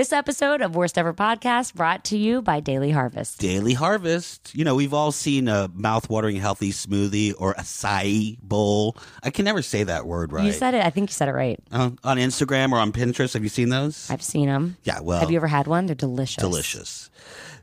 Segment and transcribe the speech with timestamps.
[0.00, 3.38] This episode of Worst Ever Podcast brought to you by Daily Harvest.
[3.38, 4.50] Daily Harvest.
[4.54, 8.96] You know, we've all seen a mouth-watering healthy smoothie or acai bowl.
[9.22, 10.46] I can never say that word right.
[10.46, 10.82] You said it.
[10.86, 11.60] I think you said it right.
[11.70, 13.34] Uh, on Instagram or on Pinterest.
[13.34, 14.10] Have you seen those?
[14.10, 14.78] I've seen them.
[14.84, 15.84] Yeah, well, Have you ever had one?
[15.84, 16.36] They're delicious.
[16.42, 17.10] delicious.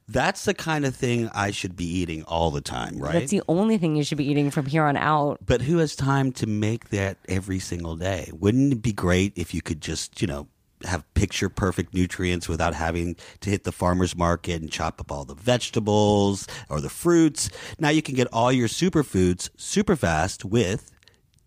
[0.08, 3.14] That's the kind of thing I should be eating all the time, right?
[3.14, 5.40] That's the only thing you should be eating from here on out.
[5.44, 8.30] but who has time to make that every single day?
[8.32, 10.48] Wouldn't it be great if you could just, you know,
[10.84, 15.26] have picture perfect nutrients without having to hit the farmer's market and chop up all
[15.26, 17.50] the vegetables or the fruits?
[17.80, 20.92] Now you can get all your superfoods super fast with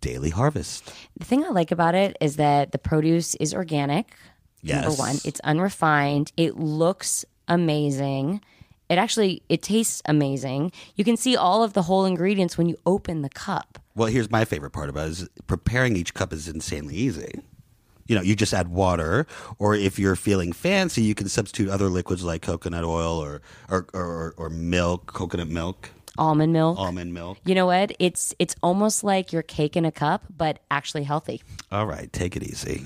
[0.01, 0.93] Daily Harvest.
[1.19, 4.15] The thing I like about it is that the produce is organic.
[4.63, 4.85] Yes.
[4.85, 6.33] Number one, it's unrefined.
[6.37, 8.41] It looks amazing.
[8.89, 10.73] It actually it tastes amazing.
[10.97, 13.79] You can see all of the whole ingredients when you open the cup.
[13.95, 17.41] Well, here's my favorite part about it is preparing each cup is insanely easy.
[18.11, 19.25] You know, you just add water,
[19.61, 23.87] or if you're feeling fancy, you can substitute other liquids like coconut oil or or,
[23.95, 26.77] or, or milk, coconut milk, Almond milk.
[26.77, 27.39] almond milk.
[27.45, 27.93] You know what?
[28.01, 31.41] It's it's almost like your cake in a cup, but actually healthy.
[31.71, 32.83] All right, take it easy.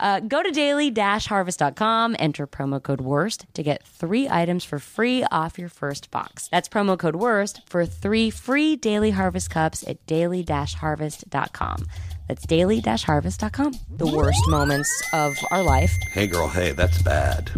[0.00, 5.58] Uh, go to daily-harvest.com, enter promo code WORST to get three items for free off
[5.58, 6.48] your first box.
[6.50, 11.86] That's promo code WORST for three free Daily Harvest cups at daily-harvest.com.
[12.28, 13.72] That's daily-harvest.com.
[13.96, 15.96] The worst moments of our life.
[16.12, 17.50] Hey, girl, hey, that's bad.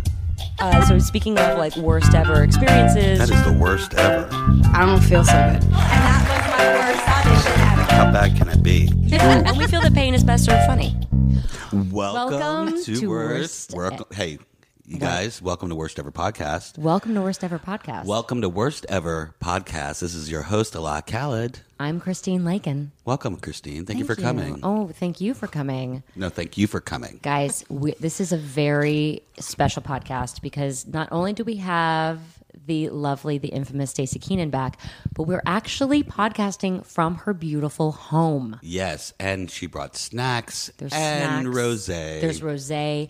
[0.61, 4.29] Uh, so speaking of like worst ever experiences, That is the worst ever.
[4.73, 5.63] I don't feel so good.
[5.63, 7.93] And that was my worst audition ever.
[7.95, 8.89] How bad can it be?
[9.13, 10.97] and we feel that pain is best served funny.
[11.73, 13.73] Welcome, Welcome to, to Worst.
[13.73, 14.39] Worst- Welcome, hey,
[14.85, 16.79] you guys, welcome to Worst Ever Podcast.
[16.79, 18.05] Welcome to Worst Ever Podcast.
[18.07, 20.01] Welcome to Worst Ever Podcast.
[20.01, 21.61] This is your host, Allah Khaled.
[21.81, 22.93] I'm Christine Lakin.
[23.07, 23.87] Welcome, Christine.
[23.87, 24.61] Thank, you for coming.
[24.63, 26.03] Oh, thank you for coming.
[26.15, 27.21] No, thank you for coming.
[27.23, 32.21] Guys, we, this is a very special podcast because not only do we have
[32.67, 34.79] the lovely, the infamous Stacy Keanan back,
[35.15, 38.59] but we're actually podcasting from her beautiful home.
[38.61, 42.21] Yes, and she brought snacks There's and rosé.
[42.21, 43.09] There's rosé.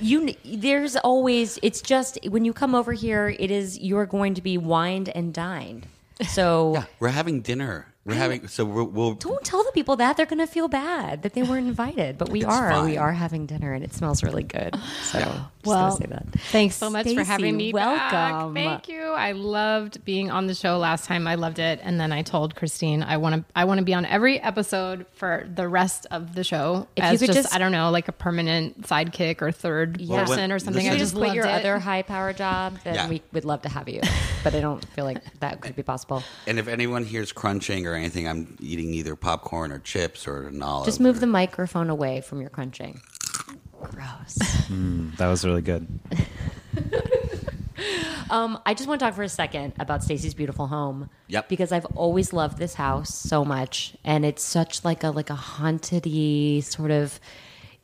[0.00, 1.58] You, there's always.
[1.64, 5.34] It's just when you come over here, it is you're going to be wined and
[5.34, 5.88] dined.
[6.28, 7.88] So yeah, we're having dinner.
[8.04, 11.22] We're having so we'll, we'll don't tell the people that they're going to feel bad
[11.22, 12.18] that they weren't invited.
[12.18, 12.84] But we It's are.
[12.84, 14.76] We are having dinner, and it smells really good.
[15.04, 16.26] So just Well, gonna say that.
[16.50, 17.72] Thanks so much Stacy, for having me.
[17.72, 18.12] back.
[18.12, 18.54] welcome.
[18.54, 19.02] Thank you.
[19.02, 21.26] I loved being on the show last time.
[21.26, 23.44] I loved it, and then I told Christine I want to.
[23.56, 27.10] I want to be on every episode for the rest of the show If you
[27.10, 30.20] as could just, just- I don't know, like a permanent sidekick or third Yeah.
[30.24, 30.84] person when- or something.
[30.84, 31.50] this I just just quit your it.
[31.50, 33.08] other high power job, then Yeah.
[33.08, 34.00] we would love to have you.
[34.42, 36.22] But I don't feel like that could be possible.
[36.46, 40.62] and if anyone hears crunching or anything, I'm eating either popcorn or chips or an
[40.62, 40.84] olive.
[40.86, 43.00] Just move the microphone away from your crunching.
[43.90, 44.34] Gross.
[45.18, 45.86] That was really good.
[48.30, 51.10] Um, I just want to talk for a second about Stacy's beautiful home.
[51.28, 51.48] Yep.
[51.48, 55.34] Because I've always loved this house so much, and it's such like a like a
[55.34, 56.04] haunted
[56.64, 57.20] sort of.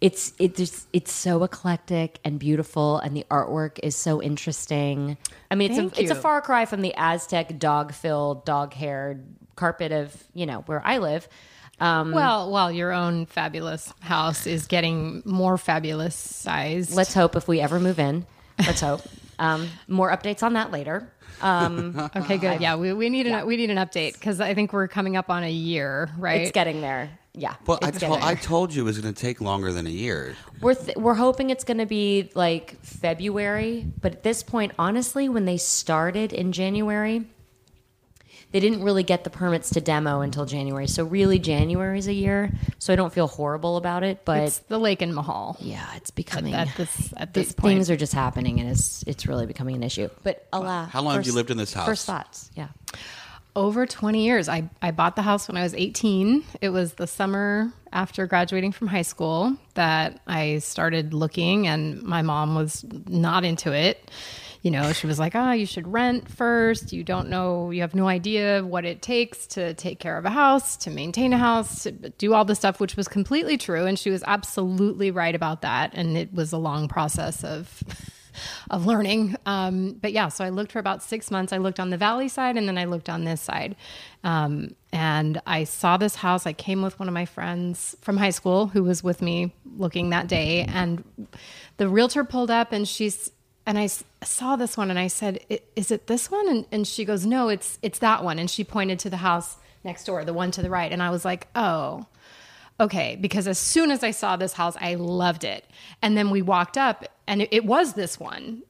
[0.01, 5.19] It's it's it's so eclectic and beautiful, and the artwork is so interesting.
[5.51, 8.73] I mean, it's Thank a it's a far cry from the Aztec dog filled, dog
[8.73, 9.25] haired
[9.57, 11.29] carpet of you know where I live.
[11.81, 17.49] Um, Well, while your own fabulous house is getting more fabulous size, let's hope if
[17.49, 18.27] we ever move in,
[18.59, 19.01] let's hope.
[19.39, 21.11] Um, more updates on that later.
[21.41, 22.61] Um, Okay, good.
[22.61, 25.31] Yeah, we, we need an we need an update because I think we're coming up
[25.31, 26.43] on a year, right?
[26.43, 27.11] It's getting there.
[27.33, 27.55] Yeah.
[27.67, 29.87] Well, I, it's told getting I told you it was going to take longer than
[29.87, 30.37] a year.
[30.61, 35.29] We're th- we're hoping it's going to be like February, but at this point, honestly,
[35.29, 37.25] when they started in January,
[38.53, 40.87] they didn't really get the permits to demo until January.
[40.89, 42.51] So really, January is a year.
[42.79, 45.57] So I don't feel horrible about it, but it's the lake in Mahal.
[45.61, 47.75] yeah, it's becoming at this at th- this point.
[47.75, 50.09] things are just happening, and it's it's really becoming an issue.
[50.23, 51.87] But Allah, How long have you lived in this house?
[51.87, 52.69] First thoughts, yeah.
[53.57, 54.49] Over 20 years.
[54.49, 56.45] I, I bought the house when I was 18.
[56.61, 62.23] It was the summer after graduating from high school that I started looking, and my
[62.23, 64.09] mom was not into it.
[64.63, 66.93] You know, she was like, oh, you should rent first.
[66.93, 70.31] You don't know, you have no idea what it takes to take care of a
[70.31, 73.87] house, to maintain a house, to do all the stuff, which was completely true.
[73.87, 75.93] And she was absolutely right about that.
[75.95, 77.83] And it was a long process of
[78.71, 79.37] of learning.
[79.47, 81.53] Um, but yeah, so I looked for about six months.
[81.53, 83.77] I looked on the valley side and then I looked on this side.
[84.25, 86.47] Um, and I saw this house.
[86.47, 90.11] I came with one of my friends from high school who was with me looking
[90.11, 90.67] that day.
[90.69, 91.05] And
[91.77, 93.31] the realtor pulled up and she's,
[93.67, 93.89] and I
[94.25, 95.41] saw this one and I said,
[95.77, 96.49] Is it this one?
[96.49, 98.39] And, and she goes, No, it's, it's that one.
[98.39, 100.93] And she pointed to the house next door, the one to the right.
[100.93, 102.07] And I was like, Oh,
[102.79, 105.67] okay because as soon as i saw this house i loved it
[106.01, 108.65] and then we walked up and it, it was this one.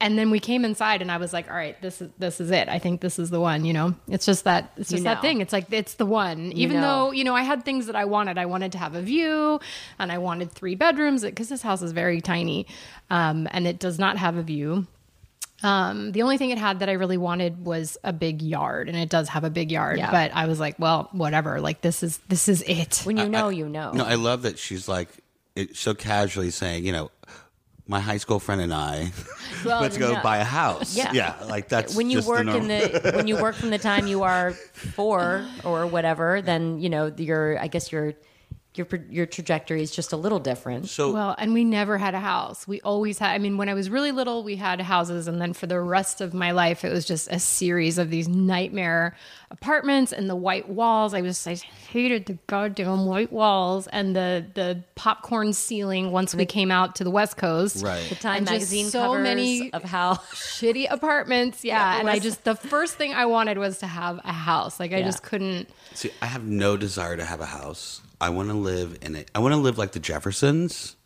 [0.00, 2.50] And then we came inside, and I was like, "All right, this is this is
[2.50, 2.68] it.
[2.68, 5.20] I think this is the one." You know, it's just that it's just You that
[5.20, 5.40] thing.
[5.40, 6.52] It's like it's the one.
[6.52, 7.06] Even know.
[7.06, 8.38] though you know, I had things that I wanted.
[8.38, 9.60] I wanted to have a view,
[9.98, 12.66] and I wanted three bedrooms because this house is very tiny,
[13.10, 14.86] um, and it does not have a view.
[15.62, 18.96] Um, the only thing it had that I really wanted was a big yard, and
[18.96, 19.98] it does have a big yard.
[19.98, 20.10] Yeah.
[20.10, 21.60] But I was like, well, whatever.
[21.60, 23.02] Like this is this is it.
[23.04, 23.92] When you know, you know.
[23.92, 25.08] No, I love that she's like
[25.56, 27.10] it, so casually saying, you know,
[27.88, 29.10] my high school friend and I,
[29.64, 30.22] Well, let's go no.
[30.22, 30.94] buy a house.
[30.94, 31.12] Yeah.
[31.12, 33.78] yeah, like that's when you just work the in the when you work from the
[33.78, 38.14] time you are four or whatever, then you know your I guess your
[38.74, 40.88] your your trajectory is just a little different.
[40.88, 42.68] So Well, and we never had a house.
[42.68, 45.26] We always had, I mean, when I was really little, we had houses.
[45.26, 48.28] And then for the rest of my life, it was just a series of these
[48.28, 49.16] nightmare
[49.50, 51.14] apartments and the white walls.
[51.14, 56.44] I was, I hated the goddamn white walls and the, the popcorn ceiling once we
[56.46, 57.82] came out to the West Coast.
[57.84, 58.06] Right.
[58.08, 61.64] The Time And just magazine so covers many of how shitty apartments.
[61.64, 61.94] Yeah.
[61.94, 64.78] the and I just, the first thing I wanted was to have a house.
[64.78, 65.04] Like, I Yeah.
[65.06, 65.68] just couldn't.
[65.94, 68.02] See, I have no desire to have a house.
[68.20, 69.30] I want to live in it.
[69.34, 70.96] I want to live like the Jeffersons,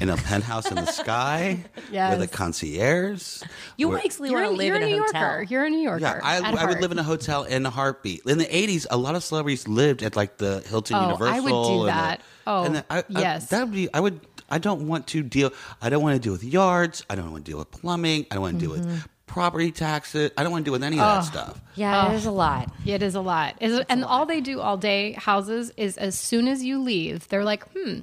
[0.00, 2.16] in a penthouse in the sky Yes.
[2.18, 3.42] with a concierge.
[3.76, 5.16] you where- basically You're, want to a- live you're in a, New Yorker.
[5.18, 5.42] hotel.
[5.44, 6.00] You're a New Yorker.
[6.02, 8.22] Yeah, I, I would live in a hotel in a heartbeat.
[8.26, 11.50] In the '80s, a lot of celebrities lived at like the Hilton Oh, I would
[11.50, 12.20] do and the- that.
[12.46, 13.48] Oh, and the- I, I- yes.
[13.48, 13.88] that would be.
[13.92, 14.20] I would.
[14.48, 15.52] I don't want to deal.
[15.80, 17.04] I don't want to deal with yards.
[17.08, 18.26] I don't want to deal with plumbing.
[18.30, 18.90] I don't want to deal Mm-hmm.
[18.90, 20.32] with property taxes.
[20.36, 21.60] I don't want to deal with any of that stuff.
[21.76, 22.72] Yeah, it is a lot.
[22.84, 23.54] It is a lot.
[23.60, 27.44] Is and all they do all day houses is as soon as you leave, they're
[27.44, 28.00] like, hmm.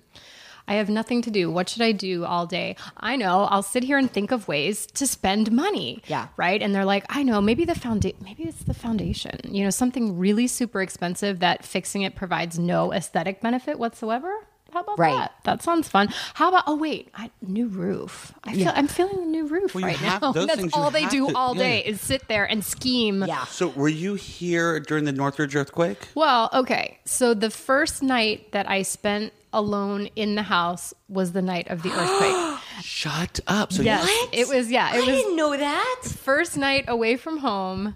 [0.67, 1.49] I have nothing to do.
[1.49, 2.75] What should I do all day?
[2.97, 3.43] I know.
[3.49, 6.03] I'll sit here and think of ways to spend money.
[6.07, 6.27] Yeah.
[6.37, 6.61] Right.
[6.61, 7.41] And they're like, I know.
[7.41, 8.17] Maybe the foundation.
[8.21, 9.39] Maybe it's the foundation.
[9.43, 14.31] You know, something really super expensive that fixing it provides no aesthetic benefit whatsoever.
[14.73, 15.13] How about Right.
[15.15, 15.33] that?
[15.43, 16.09] That sounds fun.
[16.33, 16.63] How about?
[16.67, 18.33] Oh wait, I, new roof.
[18.43, 18.71] I feel.
[18.75, 20.31] I'm feeling a new roof Well, right now.
[20.33, 21.63] That's all they do to- all yeah.
[21.63, 23.23] day is sit there and scheme.
[23.27, 23.45] Yeah.
[23.45, 26.07] So, were you here during the Northridge earthquake?
[26.15, 26.99] Well, okay.
[27.05, 31.81] So the first night that I spent alone in the house was the night of
[31.81, 32.59] the earthquake.
[32.83, 33.71] Shut up.
[33.73, 34.69] So yes, you, it was.
[34.69, 36.01] Yeah, I was didn't know that.
[36.03, 37.95] first night away from home.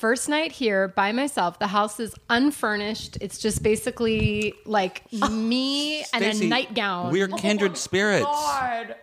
[0.00, 1.58] First night here by myself.
[1.58, 3.18] The house is unfurnished.
[3.20, 7.12] It's just basically like me and a nightgown.
[7.12, 8.24] We're kindred oh spirits.
[8.24, 8.94] God.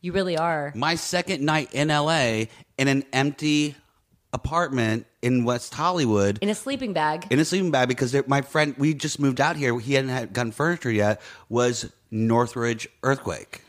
[0.00, 0.72] You really are.
[0.76, 2.44] My second night in LA
[2.78, 3.74] in an empty
[4.32, 6.38] apartment in West Hollywood.
[6.40, 7.26] In a sleeping bag.
[7.28, 10.32] in a sleeping bag because my friend we just moved out here he hadn't had,
[10.32, 13.62] gotten furniture yet was northridge earthquake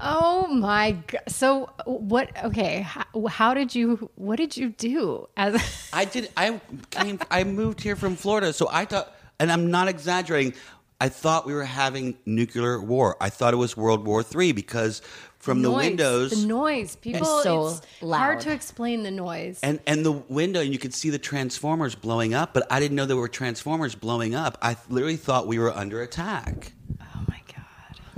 [0.00, 1.22] Oh my god.
[1.28, 2.30] So what?
[2.44, 2.82] Okay.
[2.82, 4.10] How, how did you?
[4.14, 5.28] What did you do?
[5.36, 6.60] As i did i
[6.90, 10.52] came i moved here from florida so i thought and i'm not exaggerating
[11.00, 15.00] i thought we were having nuclear war i thought it was world war three because
[15.38, 16.96] from the noise, windows the noise.
[16.96, 18.18] People, so it's loud.
[18.18, 19.60] hard to explain the noise.
[19.62, 22.96] and and the window and you could see the transformers blowing up but i didn't
[22.96, 27.07] know there were transformers blowing up i literally thought we were under attack my god.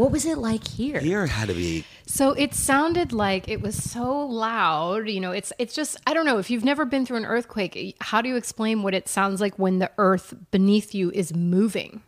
[0.01, 0.99] What was it like here?
[0.99, 5.11] here had to be So it sounded like it was so loud.
[5.11, 7.99] You know, it's it's just I don't know if you've never been through an earthquake.
[8.01, 12.01] How do you explain what it sounds like when the earth beneath you is moving?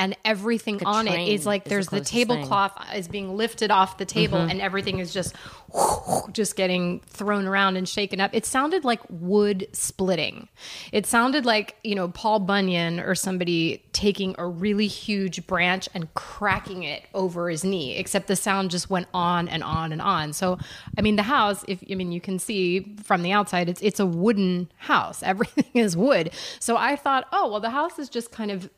[0.00, 2.26] And everything on it is like is there's the, thing.
[2.26, 4.48] tablecloth is being lifted off the table mm-hmm.
[4.48, 5.34] and everything is just
[6.32, 8.30] just getting thrown around and shaken up.
[8.32, 10.48] It sounded like wood splitting.
[10.90, 16.12] It sounded like, you know, Paul Bunyan or somebody taking a really huge branch and
[16.14, 20.32] cracking it over his knee, except the sound just went on and on and on.
[20.32, 20.58] So,
[20.96, 24.00] I mean, the house, if I mean, you can see from the outside, it's it's
[24.00, 25.22] a wooden house.
[25.30, 26.30] Everything is wood.
[26.58, 28.70] So I thought, oh, well, the house is just kind of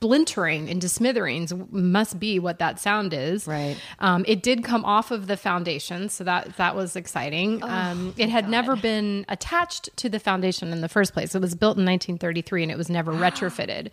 [0.00, 3.76] splintering into smithereens must be what that sound is Right.
[3.98, 7.64] um, it did come off of the foundation, so that that was exciting.
[7.64, 11.34] um, it had never been attached to the foundation in the first place.
[11.34, 13.90] It was built in 1933, and it was never retrofitted.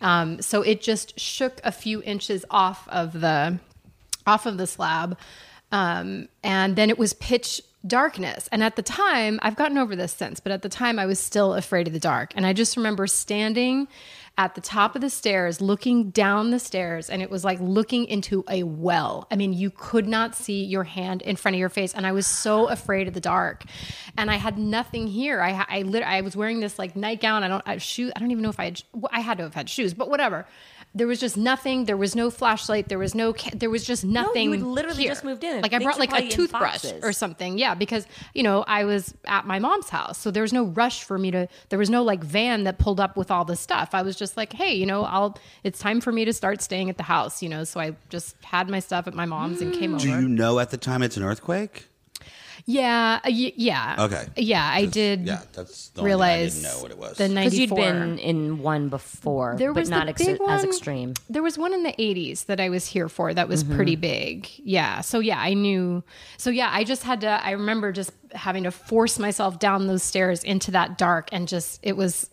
[0.00, 3.58] Um, so it just shook a few inches off of the
[4.26, 5.18] off of the slab,
[5.70, 8.48] um, and then it was pitch darkness.
[8.52, 11.18] And at the time, I've gotten over this since, but at the time, I was
[11.18, 12.32] still afraid of the dark.
[12.36, 13.88] And I just remember standing
[14.38, 18.06] at the top of the stairs, looking down the stairs, and it was like looking
[18.06, 19.26] into a well.
[19.30, 22.12] I mean, you could not see your hand in front of your face, and I
[22.12, 23.64] was so afraid of the dark.
[24.16, 25.42] And I had nothing here.
[25.42, 27.44] I I I was wearing this like nightgown.
[27.44, 28.12] I don't I shoes.
[28.16, 30.46] I don't even know if I had I had to have had shoes, but whatever.
[30.94, 31.86] There was just nothing.
[31.86, 32.88] There was no flashlight.
[32.88, 33.32] There was no.
[33.32, 34.52] Ca- there was just nothing.
[34.52, 35.10] had literally here.
[35.10, 35.62] just moved in.
[35.62, 37.56] Like I brought like a toothbrush or something.
[37.56, 41.04] Yeah, because you know I was at my mom's house, so there was no rush
[41.04, 41.48] for me to.
[41.70, 43.90] There was no like van that pulled up with all the stuff.
[43.94, 45.38] I was just like, hey, you know, I'll.
[45.64, 47.42] It's time for me to start staying at the house.
[47.42, 49.94] You know, so I just had my stuff at my mom's and came mm.
[49.94, 50.04] over.
[50.04, 51.88] Do you know at the time it's an earthquake?
[52.64, 53.96] Yeah, uh, y- yeah.
[53.98, 54.26] Okay.
[54.36, 55.26] Yeah, I did.
[55.26, 57.16] Yeah, that's the only thing I didn't know what it was.
[57.18, 57.76] the Because you'd 94.
[57.76, 61.14] been in one before, There but was not ex- big as one- extreme.
[61.28, 64.48] There was one in the 80s that I was here for that was pretty big.
[64.58, 65.00] Yeah.
[65.00, 66.02] So yeah, I knew.
[66.36, 70.02] So yeah, I just had to I remember just having to force myself down those
[70.02, 72.28] stairs into that dark and just it was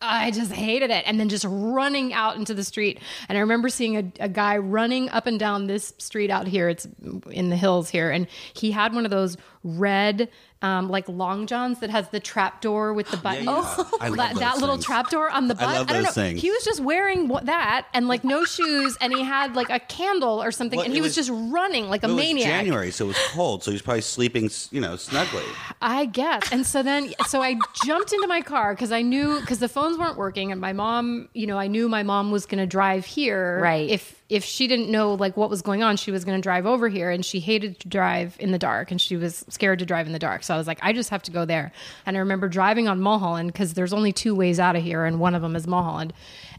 [0.00, 1.02] I just hated it.
[1.08, 3.00] And then just running out into the street.
[3.28, 6.68] And I remember seeing a, a guy running up and down this street out here.
[6.68, 6.86] It's
[7.32, 8.08] in the hills here.
[8.12, 9.36] And he had one of those
[9.76, 10.28] red,
[10.60, 13.44] um, like long johns that has the trap door with the button.
[13.44, 13.50] yeah.
[14.00, 15.64] I love that, those that little trap door on the butt.
[15.64, 16.10] love don't those know.
[16.22, 16.40] things.
[16.40, 18.96] He was just wearing what, that and like no shoes.
[19.00, 20.78] And he had like a candle or something.
[20.78, 22.46] Well, and he was, was- just running like a it was maniac.
[22.46, 25.44] January, so it was cold, so he was probably sleeping, you know, snugly.
[25.80, 26.50] I guess.
[26.50, 29.98] And so then, so I jumped into my car because I knew because the phones
[29.98, 33.04] weren't working, and my mom, you know, I knew my mom was going to drive
[33.04, 33.60] here.
[33.60, 33.88] Right.
[33.88, 36.66] If if she didn't know like what was going on, she was going to drive
[36.66, 39.86] over here, and she hated to drive in the dark, and she was scared to
[39.86, 40.42] drive in the dark.
[40.42, 41.72] So I was like, I just have to go there.
[42.04, 45.18] And I remember driving on Mulholland because there's only two ways out of here, and
[45.18, 46.12] one of them is Mulholland.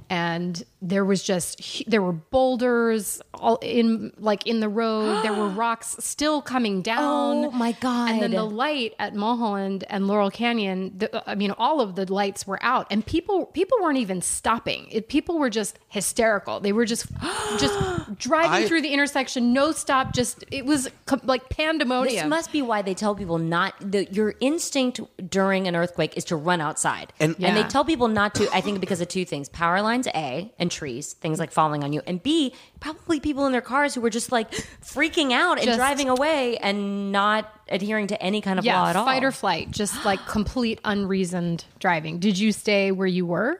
[0.09, 5.21] And there was just there were boulders all in like in the road.
[5.24, 7.45] there were rocks still coming down.
[7.45, 8.12] Oh, my God.
[8.12, 11.95] And then the light at Mulholland and Laurel Canyon, the, uh, I mean, all of
[11.95, 14.88] the lights were out, and people people weren't even stopping.
[14.89, 16.59] It, people were just hysterical.
[16.62, 17.07] They were just
[17.59, 17.77] just
[18.17, 20.13] driving I- through the intersection, no stop.
[20.13, 23.74] Just it was co- like pandemonium This must be why they tell people not.
[23.81, 28.07] that your instinct during an earthquake is to run outside, And- and they tell people
[28.07, 28.48] not to.
[28.53, 31.91] I think because of two things: power lines, a, and trees, things like falling on
[31.93, 35.65] you, and b, probably people in their cars who were just like freaking out and
[35.65, 39.05] Just- driving away and not adhering to any kind of law at all.
[39.05, 42.19] fight or flight, just like complete unreasoned driving.
[42.19, 43.59] Did you stay where you were?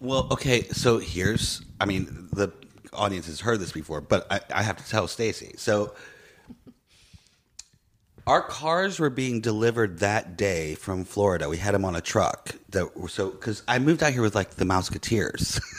[0.00, 2.52] Well, okay, so here's, I mean, the
[2.92, 5.54] audience has heard this before, but I, I have to tell Stacy.
[5.56, 5.92] So,
[8.26, 11.48] our cars were being delivered that day from Florida.
[11.48, 12.50] We had them on a truck.
[12.70, 15.58] That so because I moved out here with like the Mouseketeers.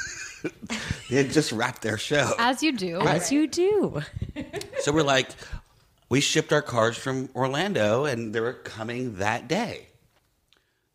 [1.10, 2.34] they had just wrapped their show.
[2.38, 3.02] As you do.
[3.02, 4.02] as you do.
[4.82, 5.30] So we're like,
[6.08, 9.88] we shipped our cars from Orlando, and they were coming that day.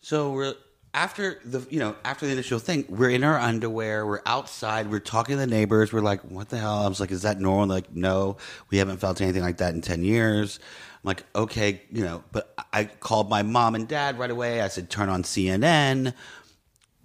[0.01, 0.55] So we're
[0.95, 5.01] after the you know after the initial thing, we're in our underwear, we're outside, we're
[5.01, 5.93] talking to the neighbors.
[5.93, 6.79] We're like, what the hell?
[6.85, 7.67] I was like, is that normal?
[7.67, 8.39] They're like, no,
[8.71, 10.59] we haven't felt anything like that in ten years.
[10.63, 14.63] I'm like, okay, you know, but I called my mom and dad right away.
[14.63, 16.15] I said, turn on CNN.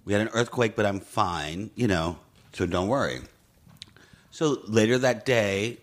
[0.06, 2.18] We had an earthquake, but I'm fine, you know,
[2.52, 3.20] so don't worry.
[4.30, 5.78] So later that day,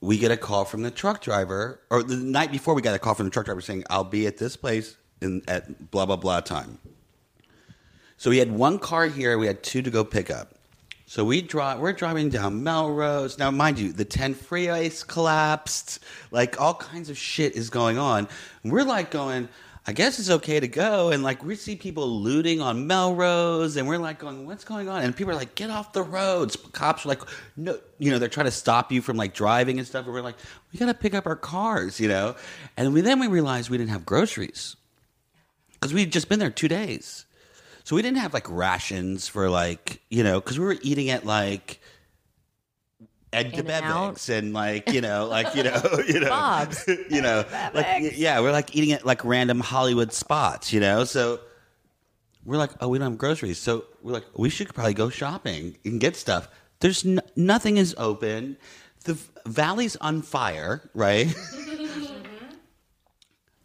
[0.00, 2.98] we get a call from the truck driver, or the night before, we got a
[2.98, 6.16] call from the truck driver saying, "I'll be at this place in at blah blah
[6.16, 6.78] blah time."
[8.18, 10.54] So we had one car here, we had two to go pick up.
[11.08, 13.38] So we drive, we're driving down Melrose.
[13.38, 16.00] Now, mind you, the 10 freeways collapsed.
[16.32, 18.26] Like all kinds of shit is going on.
[18.64, 19.48] And we're like going,
[19.88, 21.10] I guess it's okay to go.
[21.10, 25.02] And like we see people looting on Melrose, and we're like going, what's going on?
[25.02, 26.56] And people are like, get off the roads.
[26.72, 27.22] Cops are like,
[27.56, 30.04] no, you know, they're trying to stop you from like driving and stuff.
[30.04, 30.36] And we're like,
[30.72, 32.34] we got to pick up our cars, you know?
[32.76, 34.74] And we, then we realized we didn't have groceries
[35.74, 37.24] because we'd just been there two days.
[37.84, 41.24] So we didn't have like rations for like, you know, because we were eating at
[41.24, 41.80] like
[43.36, 46.84] Ed In and and like, you know, like, you know, you know, Bob's.
[47.10, 51.04] you know, like, yeah, we're like eating at like random Hollywood spots, you know?
[51.04, 51.40] So
[52.44, 53.58] we're like, oh, we don't have groceries.
[53.58, 56.48] So we're like, we should probably go shopping and get stuff.
[56.80, 58.56] There's n- nothing is open.
[59.04, 61.34] The v- valley's on fire, right?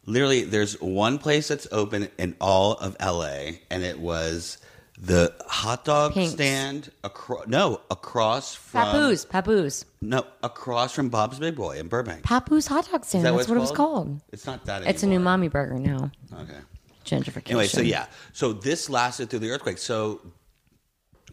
[0.06, 4.58] Literally, there's one place that's open in all of LA, and it was
[5.01, 6.34] the hot dog Pink's.
[6.34, 7.48] stand across.
[7.48, 12.24] No, across from Papoose, Papoose, No, across from Bob's Big Boy in Burbank.
[12.24, 13.25] Papoose hot dog stand.
[13.25, 14.08] That That's what what it was called?
[14.08, 14.22] called.
[14.31, 14.86] It's not that.
[14.86, 15.31] It's a new anymore.
[15.31, 16.12] mommy burger now.
[16.41, 16.60] Okay.
[17.03, 17.48] Gentrification.
[17.50, 19.79] Anyway, so yeah, so this lasted through the earthquake.
[19.79, 20.22] So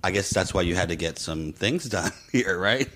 [0.03, 2.89] I guess that's why you had to get some things done here, right?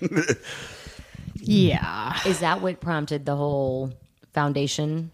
[1.35, 2.17] Yeah.
[2.25, 3.93] Is that what prompted the whole
[4.33, 5.11] foundation?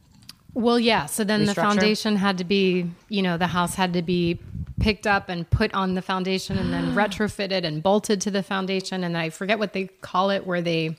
[0.54, 1.06] Well, yeah.
[1.06, 4.40] So then the foundation had to be, you know, the house had to be
[4.80, 9.04] picked up and put on the foundation and then retrofitted and bolted to the foundation.
[9.04, 10.98] And I forget what they call it, where they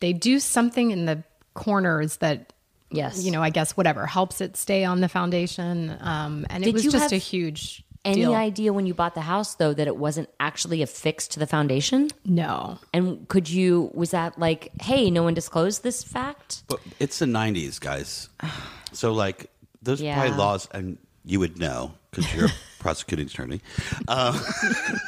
[0.00, 1.22] they do something in the
[1.54, 2.52] corners that,
[2.90, 3.22] Yes.
[3.24, 5.96] you know, I guess whatever helps it stay on the foundation.
[6.00, 8.34] Um, and it was just a huge Any deal.
[8.34, 12.10] idea when you bought the house though that it wasn't actually affixed to the foundation?
[12.26, 12.78] No.
[12.92, 16.64] And could you was that like, hey, no one disclosed this fact?
[16.68, 18.28] But it's the '90s, guys.
[18.94, 20.20] So like those are Yeah.
[20.20, 23.60] probably laws, and you would know because you're a prosecuting attorney.
[24.06, 24.38] Uh,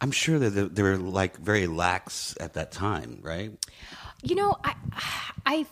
[0.00, 3.52] I'm sure that they- they were like very lax at that time, right?
[4.22, 4.74] You know, I,
[5.46, 5.66] I,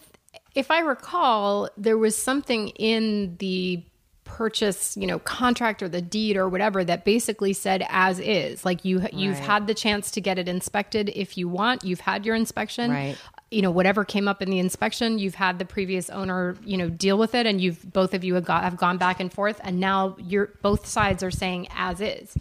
[0.54, 3.82] if I recall, there was something in the
[4.25, 8.64] purchase, you know, contract or the deed or whatever that basically said as is.
[8.64, 9.44] Like you, you've Right.
[9.44, 11.84] had the chance to get it inspected if you want.
[11.84, 12.90] You've had your inspection.
[12.90, 13.16] Right.
[13.52, 16.88] You know, whatever came up in the inspection, you've had the previous owner, you know,
[16.88, 19.61] deal with it, and you've both of you have, got, have gone back and forth,
[19.62, 22.35] and now you're both sides are saying as is.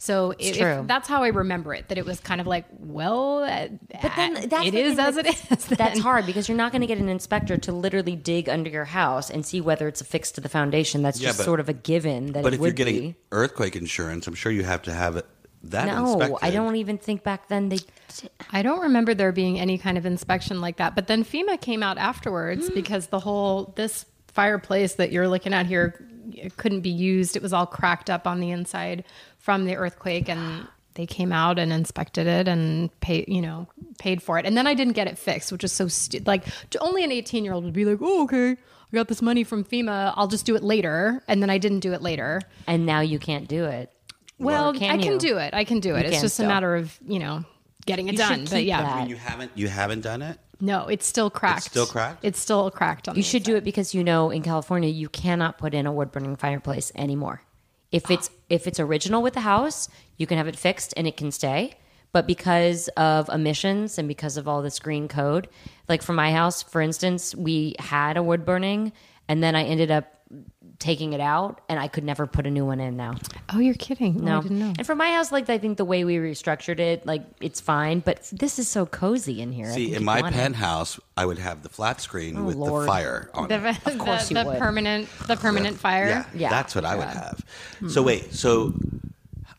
[0.00, 1.88] So it, if- that's how I remember it.
[1.88, 5.04] That it was kind of like, well, But then uh, that's it the is thing,
[5.06, 5.66] as like, it is.
[5.66, 8.84] That's hard because you're not going to get an inspector to literally dig under your
[8.84, 11.02] house and see whether it's affixed to the foundation.
[11.02, 13.14] That's Yeah, just but- sort of a given that But it if you're getting be.
[13.32, 15.26] earthquake insurance, I'm sure you have to have it
[15.64, 16.38] that No, inspected.
[16.42, 17.78] I don't even think back then they.
[18.52, 20.94] I don't remember there being any kind of inspection like that.
[20.94, 22.00] But then FEMA came out Mm.
[22.02, 26.00] afterwards because the whole this fireplace that you're looking at here
[26.56, 27.36] couldn't be used.
[27.36, 29.04] It was all cracked up on the inside
[29.38, 33.66] from the earthquake, and they came out and inspected it and paid, you know,
[33.98, 34.44] paid for it.
[34.46, 36.44] And then I didn't get it fixed, which is so stu- like
[36.80, 38.52] only an 18 year old would be like, oh okay.
[38.90, 40.14] I got this money from FEMA.
[40.16, 41.22] I'll just do it later.
[41.28, 42.40] And then I didn't do it later.
[42.66, 43.92] And now you can't do it.
[44.38, 45.18] Well, can I can you?
[45.18, 45.52] do it.
[45.52, 46.06] I can do it.
[46.06, 46.46] You it's just still.
[46.46, 47.44] a matter of, you know,
[47.88, 48.46] getting it You done.
[48.48, 48.82] But yeah.
[48.82, 48.96] that.
[48.96, 50.38] I mean, you haven't you haven't done it.
[50.60, 51.64] No, it's still cracked.
[51.64, 52.24] still cracked?
[52.24, 55.08] It's still cracked on You the should do it because you know in California you
[55.08, 57.42] cannot put in a wood burning fireplace anymore.
[57.90, 61.16] If it's if it's original with the house, you can have it fixed and it
[61.16, 61.74] can stay.
[62.12, 65.48] But because of emissions and because of all this green code,
[65.88, 68.92] like for my house, for instance, we had a wood burning
[69.28, 70.17] and then I ended up
[70.78, 73.14] taking it out and I could never put a new one in now.
[73.52, 74.20] Oh, you're kidding.
[74.20, 74.38] Oh, no.
[74.38, 74.72] I didn't know.
[74.76, 78.00] And for my house, like I think the way we restructured it, like it's fine.
[78.00, 79.72] But this is so cozy in here.
[79.72, 80.38] See, in my want it.
[80.38, 82.82] penthouse, I would have the flat screen oh, with Oh, Lord.
[82.84, 83.48] the fire on it.
[83.48, 84.58] The, Of course the, you the would.
[84.58, 86.08] permanent the permanent fire.
[86.08, 86.50] Yeah, Yeah.
[86.50, 87.44] that's what I would have.
[87.88, 88.74] So wait, so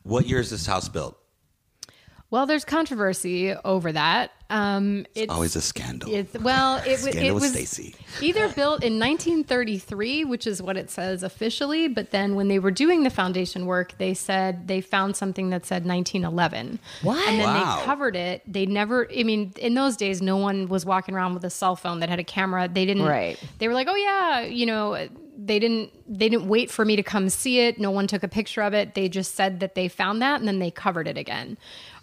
[0.04, 1.18] what year is this house built?
[2.32, 4.32] Well, there's controversy over that.
[4.52, 6.12] Um, it's Always a scandal.
[6.14, 7.96] It's well, it, Scandal it was Stacy.
[8.22, 12.72] either built in 1933, which is what it says officially, but then when they were
[12.72, 16.80] doing the foundation work, they said they found something that said 1911.
[17.04, 17.28] What?
[17.28, 17.78] And then Wow.
[17.80, 18.42] they covered it.
[18.52, 19.08] They never.
[19.16, 22.10] I mean, in those days, no one was walking around with a cell phone that
[22.10, 22.68] had a camera.
[22.68, 23.04] They didn't.
[23.06, 23.38] Right.
[23.60, 25.08] They were like, oh yeah, you know.
[25.42, 25.92] They didn't.
[26.06, 27.80] They didn't wait for me to come see it.
[27.80, 28.94] No one took a picture of it.
[28.94, 31.58] They just said that they found that, and then they covered it again.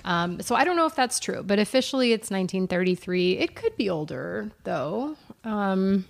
[0.06, 3.38] Um, so I don't know if that's true, but officially it's 1933.
[3.38, 5.16] It could be older though.
[5.44, 6.06] Um,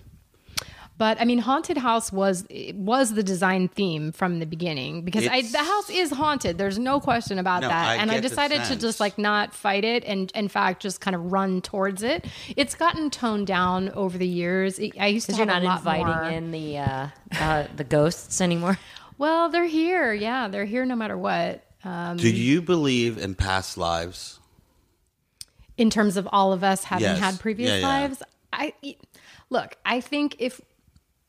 [0.99, 5.27] but I mean, haunted house was it was the design theme from the beginning because
[5.27, 6.57] I, the house is haunted.
[6.57, 7.87] There's no question about No, that.
[7.89, 11.15] I and I decided to just like not fight it and in fact just kind
[11.15, 12.25] of run towards it.
[12.55, 14.79] It's gotten toned down over the years.
[14.79, 16.23] It- I used to Because have you're not a lot inviting more.
[16.37, 17.07] in the uh,
[17.39, 18.77] uh, the ghosts anymore.
[19.19, 20.13] Well, they're here.
[20.13, 21.63] Yeah, they're here no matter what.
[21.87, 24.39] Um, Do you believe in past lives?
[25.77, 27.19] in terms of all of us having Yes.
[27.19, 27.87] had previous Yeah, yeah.
[27.87, 28.73] lives i
[29.51, 30.59] look i think if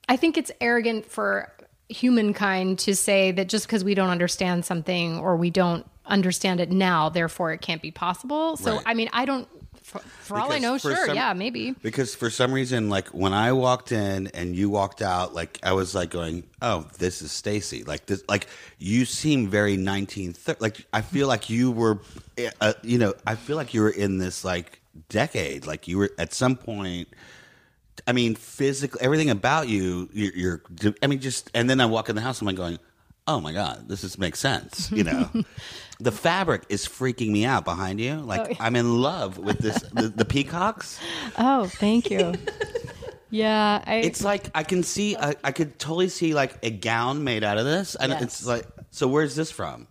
[0.09, 1.53] i think it's arrogant for
[1.90, 6.71] humankind to say that just because we don't understand something or we don't understand it
[6.71, 8.83] now therefore it can't be possible so Right.
[8.87, 9.47] i mean i don't
[9.88, 13.33] for, for all i know sure some- yeah maybe Because for some reason, like when
[13.33, 17.31] I walked in and you walked out, like I was like going, "Oh, this is
[17.33, 18.46] Stacy." Like this, like
[18.79, 20.35] you seem very nineteen.
[20.61, 21.96] Like I feel like you were,
[22.61, 25.66] uh, you know, I feel like you were in this like decade.
[25.66, 27.09] Like you were at some point.
[28.07, 30.94] I mean, physically, everything about you, you're, you're.
[31.03, 32.79] I mean, just and then I walk in the house, and I'm like going,
[33.27, 35.29] "Oh my god, this just makes sense." You know,
[36.00, 38.14] the fabric is freaking me out behind you.
[38.16, 39.80] Like oh, I'm in love with this.
[39.92, 40.98] the, the peacocks.
[41.38, 42.34] oh thank you
[43.30, 47.24] yeah i It's like I can see, I, I could totally see like a gown
[47.24, 48.22] made out of this, and Yes.
[48.22, 49.87] it's like, so where's this from?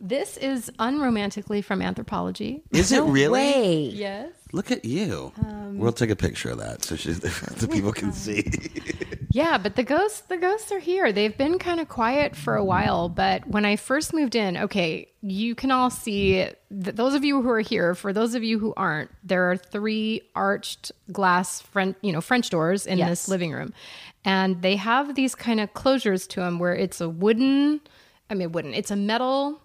[0.00, 3.30] This is unromantically from Anthropologie Is it really?
[3.40, 3.82] Way.
[3.92, 5.32] yes Look at you.
[5.46, 8.42] Um, we'll take a picture of that so she's, the people can see.
[8.46, 11.12] Um, yeah, but the ghosts the ghosts are here.
[11.12, 15.08] They've been kind of quiet for a while, but when I first moved in, okay,
[15.22, 16.56] you can all see th-
[16.96, 20.22] those of you who are here, for those of you who aren't, there are three
[20.34, 23.08] arched glass French, you know, French doors in Yes.
[23.10, 23.72] this living room.
[24.24, 27.80] And they have these kind of closures to them where it's a wooden
[28.30, 29.60] I mean wooden, it's a metal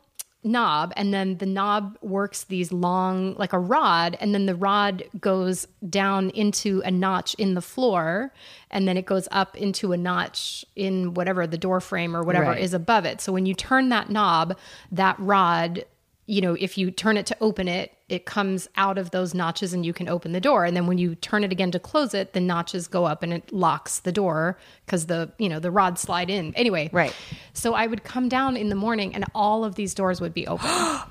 [0.46, 5.04] knob and then the knob works these long like a rod and then the rod
[5.20, 8.32] goes down into a notch in the floor
[8.70, 12.52] and then it goes up into a notch in whatever the door frame or whatever
[12.52, 12.62] Right.
[12.62, 14.56] is above it so when you turn that knob
[14.92, 15.84] that rod
[16.28, 19.74] you know if you turn it to open it it comes out of those notches
[19.74, 22.14] and you can open the door and then when you turn it again to close
[22.14, 25.72] it the notches go up and it locks the door because the you know the
[25.72, 27.14] rods slide in anyway Right.
[27.54, 30.48] so I would come down in the morning and all of these doors would be
[30.48, 30.70] open.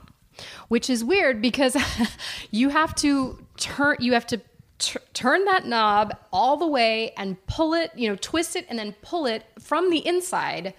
[0.68, 1.76] Which is weird because
[2.50, 4.40] you have to turn you have to
[4.78, 8.76] tur- turn that knob all the way and pull it, you know, twist it and
[8.78, 10.74] then pull it from the inside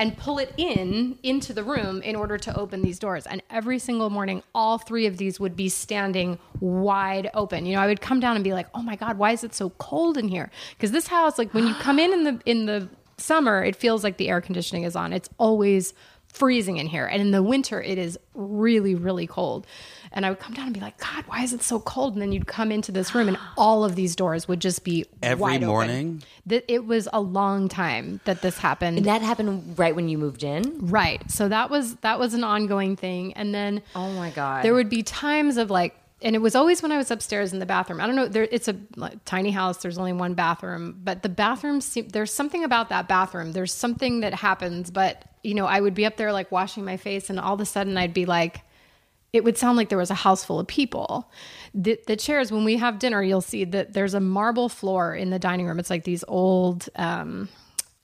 [0.00, 3.26] and pull it in into the room in order to open these doors.
[3.26, 7.66] And every single morning all three of these would be standing wide open.
[7.66, 9.54] You know, I would come down and be like, "Oh my god, why is it
[9.54, 12.64] so cold in here?" Because this house like when you come in in the in
[12.64, 15.12] the summer, it feels like the air conditioning is on.
[15.12, 15.92] It's always
[16.32, 17.06] freezing in here.
[17.06, 19.66] And in the winter, it is really, really cold.
[20.12, 22.14] And I would come down and be like, God, why is it so cold?
[22.14, 25.06] And then you'd come into this room and all of these doors would just be
[25.22, 26.22] Every wide morning?
[26.46, 28.96] That it was a long time that this happened.
[28.98, 30.78] And that happened right when you moved in.
[30.80, 31.22] Right.
[31.30, 33.34] So that was that was an ongoing thing.
[33.34, 34.64] And then Oh my God.
[34.64, 37.60] there would be times of like and it was always when I was upstairs in
[37.60, 37.98] the bathroom.
[38.00, 38.28] I don't know.
[38.28, 39.78] There, it's a like, tiny house.
[39.78, 41.80] There's only one bathroom, but the bathroom.
[41.80, 43.52] se- There's something about that bathroom.
[43.52, 44.90] There's something that happens.
[44.90, 47.60] But you know, I would be up there like washing my face, and all of
[47.60, 48.60] a sudden I'd be like,
[49.32, 51.30] it would sound like there was a house full of people.
[51.74, 55.30] The, the chairs, when we have dinner, you'll see that there's a marble floor in
[55.30, 55.78] the dining room.
[55.78, 57.48] It's like these old, um,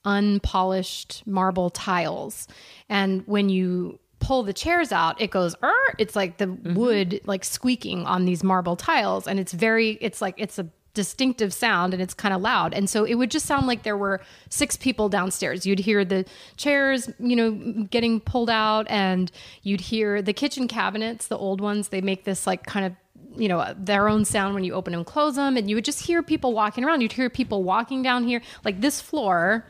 [0.04, 2.46] unpolished marble tiles.
[2.88, 7.44] And when you pull the chairs out, it goes, "Er," it's like the wood like
[7.44, 9.26] squeaking on these marble tiles.
[9.26, 12.74] And it's very, it's like, it's a distinctive sound and it's kind of loud.
[12.74, 15.64] And so it would just sound like there were six people downstairs.
[15.66, 16.24] You'd hear the
[16.56, 17.50] chairs, you know,
[17.90, 19.30] getting pulled out and
[19.62, 22.92] you'd hear the kitchen cabinets, the old ones, they make this like kind of
[23.38, 26.00] you know their own sound when you open and close them and you would just
[26.06, 29.62] hear people walking around you'd hear people walking down here like this floor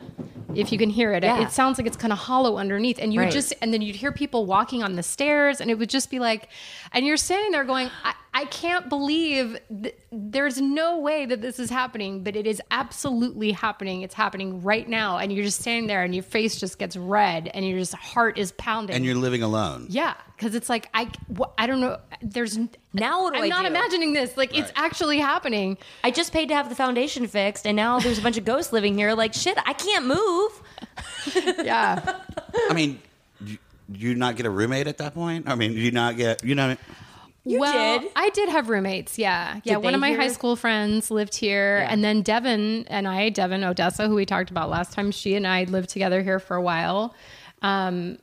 [0.55, 1.41] if you can hear it Yeah.
[1.41, 3.25] it sounds like it's kind of hollow underneath and you Right.
[3.25, 6.09] would just and then you'd hear people walking on the stairs and it would just
[6.09, 6.47] be like
[6.93, 11.57] and you're standing there going i, I can't believe th- there's no way that this
[11.59, 15.87] is happening but it is absolutely happening it's happening right now and you're just standing
[15.87, 19.15] there and your face just gets red and your just heart is pounding And you're
[19.15, 19.87] living alone.
[19.89, 21.05] yeah, because it's like I,
[21.37, 21.97] wh- I don't know.
[22.21, 22.59] There's
[22.93, 23.67] Now what do I'm I not do?
[23.69, 24.37] imagining this.
[24.37, 25.77] Like it's actually happening.
[26.03, 28.71] I just paid to have the foundation fixed, and now there's a bunch of ghosts
[28.71, 29.13] living here.
[29.13, 30.51] Like shit, I can't move.
[31.63, 32.19] Yeah,
[32.69, 32.99] I mean,
[33.43, 33.57] do
[33.91, 35.47] you not get a roommate at that point?
[35.49, 36.75] I mean, do you not get, you know,
[37.47, 38.11] You well, did.
[38.15, 39.17] I did have roommates.
[39.17, 39.75] Yeah, yeah.
[39.75, 43.29] Did One of my hear- high school friends lived here, and then Devin and I,
[43.29, 46.55] Devin Odessa, who we talked about last time, she and I lived together here for
[46.55, 47.15] a while.
[47.61, 48.17] Um,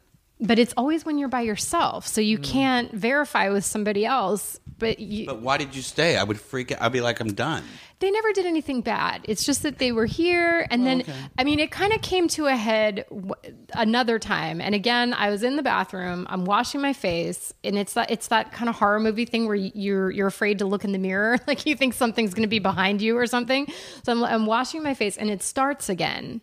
[0.45, 2.27] but it's always when you're by yourself, so Mm.
[2.27, 4.61] you can't verify with somebody else.
[4.79, 6.17] But you, but why did you stay?
[6.17, 6.83] I would freak out.
[6.83, 7.63] I'd be like, I'm done.
[8.01, 9.21] they never did anything bad.
[9.25, 10.67] It's just that they were here.
[10.71, 11.05] And then,
[11.39, 13.35] I mean, it kind of came to a head w-
[13.73, 14.61] another time.
[14.61, 17.55] And again, I was in the bathroom, I'm washing my face.
[17.63, 20.67] And it's that, it's that kind of horror movie thing where you're, you're afraid to
[20.67, 21.39] look in the mirror.
[21.47, 23.69] Like you think something's going to be behind you or something.
[24.03, 26.43] So I'm, I'm washing my face and it starts again.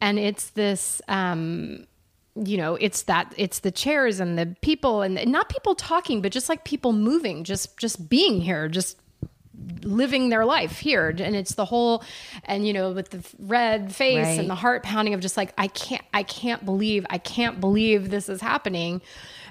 [0.00, 1.86] And it's this, um,
[2.44, 6.30] you know it's that it's the chairs and the people and not people talking but
[6.32, 8.98] just like people moving just just being here just
[9.82, 11.08] living their life here.
[11.08, 12.04] And it's the whole
[12.44, 14.38] and you know with the red face Right.
[14.38, 18.10] and the heart pounding of just like i can't i can't believe i can't believe
[18.10, 19.00] this is happening.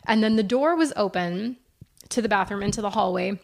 [0.07, 1.57] And then the door was open
[2.09, 3.39] to the bathroom into the hallway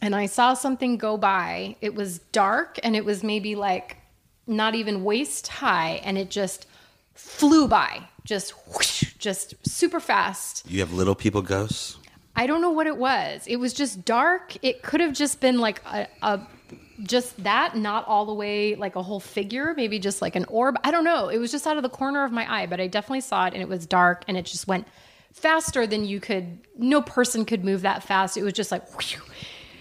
[0.00, 1.76] and i saw something go by.
[1.82, 3.98] It was dark and it was maybe like
[4.46, 6.66] not even waist high and it just
[7.14, 11.96] flew by just whoosh, just super fast You have little people ghosts?
[12.36, 13.46] I don't know what it was.
[13.48, 14.56] It was just dark.
[14.62, 16.40] It could have just been like a, a
[17.02, 20.76] just that, not all the way like a whole figure, maybe just like an orb.
[20.84, 21.28] I don't know.
[21.30, 23.54] It was just out of the corner of my eye, but I definitely saw it
[23.54, 24.86] and it was dark and it just went
[25.32, 28.36] faster than you could no person could move that fast.
[28.36, 29.22] It was just like whew.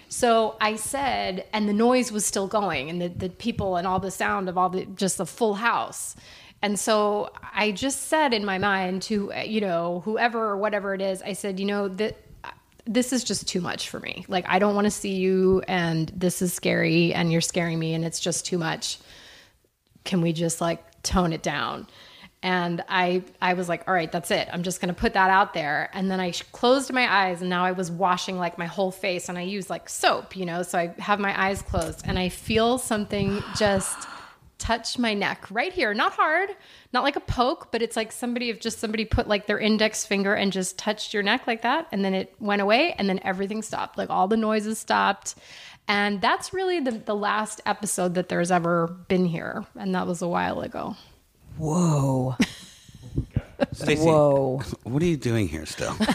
[0.09, 3.99] So I said, and the noise was still going, and the, the people and all
[3.99, 6.15] the sound of all the just the full house.
[6.61, 10.93] And so I just said in my mind to uh, you know whoever or whatever
[10.93, 12.51] it is, I said, you know that uh,
[12.85, 14.25] this is just too much for me.
[14.27, 17.93] Like I don't want to see you, and this is scary, and you're scaring me,
[17.93, 18.99] and it's just too much.
[20.03, 21.87] Can we just like tone it down?
[22.43, 24.47] And I, I was like, all right, that's it.
[24.53, 25.89] I'm just going to put that out there.
[25.93, 29.27] And then I closed my eyes and now I was washing like my whole face
[29.27, 30.61] and I use like soap, you know?
[30.61, 34.07] So I have my eyes closed and I feel something just
[34.57, 35.93] touch my neck right here.
[35.93, 36.49] Not hard,
[36.93, 40.05] not like a poke, but it's like somebody if just somebody put like their index
[40.05, 43.19] finger and just touched your neck like that, and then it went away, and then
[43.23, 43.97] everything stopped.
[43.97, 45.35] Like all the noises stopped.
[45.87, 49.65] And that's really the, the last episode that there's ever been here.
[49.75, 50.97] And that was a while ago.
[51.57, 52.35] Whoa.
[53.71, 54.57] Stacy, Whoa.
[54.83, 55.95] what are you doing here still?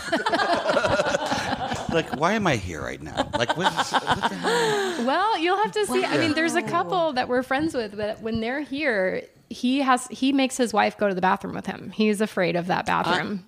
[1.92, 3.28] like, why am I here right now?
[3.36, 5.06] Like, what, is, what the hell?
[5.06, 6.04] Well, you'll have to see.
[6.04, 10.06] I mean, there's a couple that we're friends with, but when they're here, he has
[10.08, 11.90] he makes his wife go to the bathroom with him.
[11.94, 13.44] He's afraid of that uh, bathroom.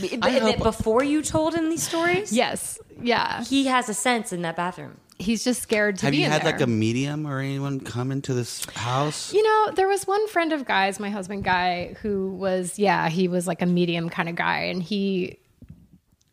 [0.00, 3.42] B- b- Before you told him these stories, yes, yeah.
[3.44, 4.98] he has a sense in that bathroom.
[5.18, 6.52] He's just scared to Have be Have you had there.
[6.52, 9.32] like a medium or anyone come into this house?
[9.32, 13.28] You know, there was one friend of Guy's, my husband Guy, who was yeah, he
[13.28, 15.38] was like a medium kind of guy, and he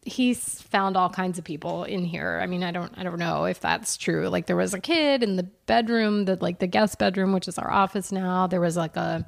[0.03, 2.39] he's found all kinds of people in here.
[2.41, 4.27] I mean, I don't I don't know if that's true.
[4.29, 7.57] Like there was a kid in the bedroom, the like the guest bedroom, which is
[7.57, 8.47] our office now.
[8.47, 9.25] There was like a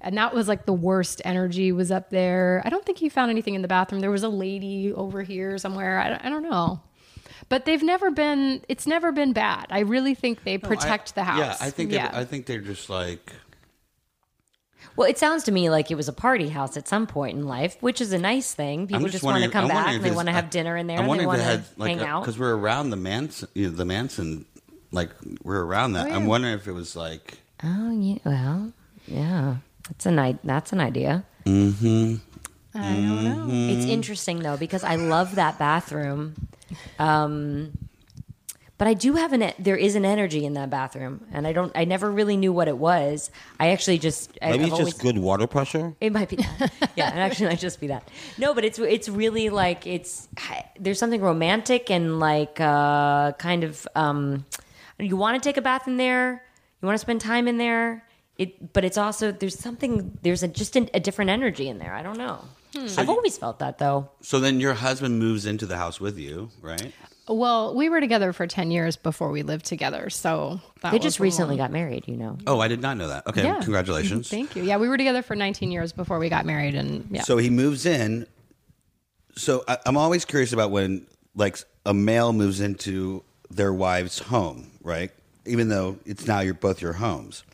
[0.00, 2.62] and that was like the worst energy was up there.
[2.64, 4.00] I don't think he found anything in the bathroom.
[4.00, 5.98] There was a lady over here somewhere.
[5.98, 6.80] I don't, I don't know.
[7.48, 9.66] But they've never been it's never been bad.
[9.70, 11.38] I really think they protect I- the house.
[11.38, 12.10] Yeah, I think yeah.
[12.12, 13.32] I think they're just like
[14.98, 17.46] Well, it sounds to me like it was a party house at some point in
[17.46, 18.88] life, which is a nice thing.
[18.88, 20.88] People I'm just, want to come I'm back and they want to have dinner in
[20.88, 20.96] there.
[20.98, 22.20] I'm and they wondering want if to it had like hang out.
[22.22, 24.44] because we're around the Manson, you know, the Manson,
[24.90, 25.10] like
[25.44, 26.10] we're around that.
[26.10, 28.18] I'm wondering if it was like Oh, yeah.
[28.24, 28.72] Well,
[29.06, 29.56] yeah.
[29.88, 31.24] That's an i- That's an idea.
[31.46, 32.20] I don't
[33.24, 33.46] know.
[33.50, 36.34] It's interesting though because I love that bathroom.
[36.98, 37.72] Um,
[38.78, 41.72] but I do have an there is an energy in that bathroom, and I don't.
[41.74, 43.30] I never really knew what it was.
[43.58, 45.96] I actually just I, maybe I've it's always, just good water pressure.
[46.00, 46.72] It might be that.
[46.96, 48.08] yeah, it actually might just be that.
[48.38, 50.28] No, but it's it's really like it's
[50.78, 54.46] there's something romantic and like uh, kind of um,
[54.98, 56.44] you want to take a bath in there,
[56.80, 58.04] you want to spend time in there.
[58.36, 61.94] It, but it's also there's something there's a just an, a different energy in there.
[61.94, 62.44] I don't know.
[62.76, 64.10] I've always felt that though.
[64.20, 66.92] So then your husband moves into the house with you, right?
[67.28, 70.08] Well, we were together for 10 years before we lived together.
[70.10, 72.38] So that They just a recently long- got married, you know.
[72.46, 73.26] Oh, I did not know that.
[73.26, 73.60] Okay, Yeah.
[73.60, 74.28] congratulations.
[74.28, 74.62] Thank you.
[74.62, 76.74] Yeah, we were together for 19 years before we got married.
[76.74, 77.22] And yeah.
[77.22, 78.26] So he moves in.
[79.36, 84.70] So I, I'm always curious about when, like, a male moves into their wife's home,
[84.82, 85.10] right?
[85.46, 87.44] Even though it's now your both your homes.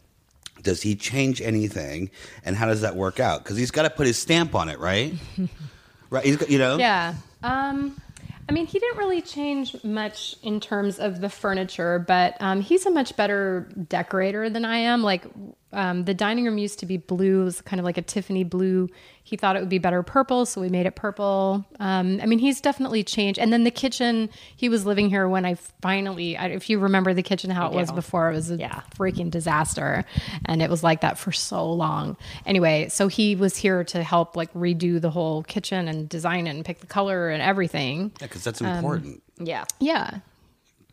[0.62, 2.10] Does he change anything,
[2.42, 3.44] and how does that work out?
[3.44, 5.12] Because he's got to put his stamp on it, right?
[6.10, 6.24] right.
[6.24, 6.78] He's got, you know.
[6.78, 7.14] Yeah.
[7.42, 8.00] Um,
[8.48, 12.84] I mean, he didn't really change much in terms of the furniture, but um, he's
[12.84, 15.02] a much better decorator than I am.
[15.02, 15.26] Like,
[15.74, 18.44] um, the dining room used to be blue, it was kind of like a Tiffany
[18.44, 18.88] blue.
[19.26, 21.64] He thought it would be better purple, so we made it purple.
[21.80, 23.38] Um, I mean, he's definitely changed.
[23.38, 27.14] And then the kitchen, he was living here when I finally, I, if you remember
[27.14, 28.82] the kitchen how it was before, it was a Yeah.
[28.98, 30.04] freaking disaster
[30.44, 34.36] and it was like that for so long anyway so he was here to help
[34.36, 38.26] like redo the whole kitchen and design it and pick the color and everything Yeah,
[38.26, 39.22] because that's Um, important.
[39.38, 40.18] Yeah, yeah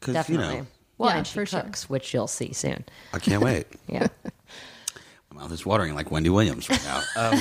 [0.02, 0.56] definitely.
[0.56, 0.67] you know,
[0.98, 1.62] well, Yeah, and she for sure.
[1.62, 2.86] cooks, which you'll see soon.
[3.13, 3.67] I can't wait.
[3.88, 4.08] Yeah.
[5.41, 7.01] My mouth is watering like Wendy Williams right now.
[7.15, 7.34] Um,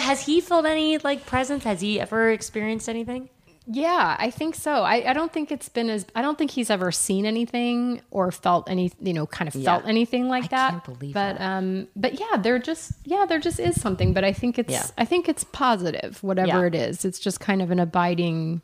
[0.00, 1.64] Has he felt any like presence?
[1.64, 3.28] Has he ever experienced anything?
[3.68, 6.70] yeah i think so I, I don't think it's been as i don't think he's
[6.70, 9.88] ever seen anything or felt any you know kind of felt Yeah.
[9.90, 11.40] anything like I that can't believe but that.
[11.40, 14.86] um but yeah there just yeah there just is something but i think it's Yeah.
[14.96, 16.66] i think it's positive whatever Yeah.
[16.68, 18.62] it is it's just kind of an abiding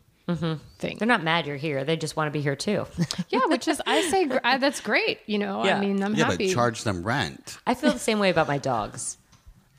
[0.79, 1.85] thing They're not mad you're here.
[1.85, 2.87] They just want to be here too.
[3.29, 5.77] yeah which is i say I, that's great you know Yeah.
[5.77, 6.19] i mean i'm happy.
[6.19, 7.59] yeah, happy but charge them rent.
[7.67, 9.19] I feel the same way about my dogs.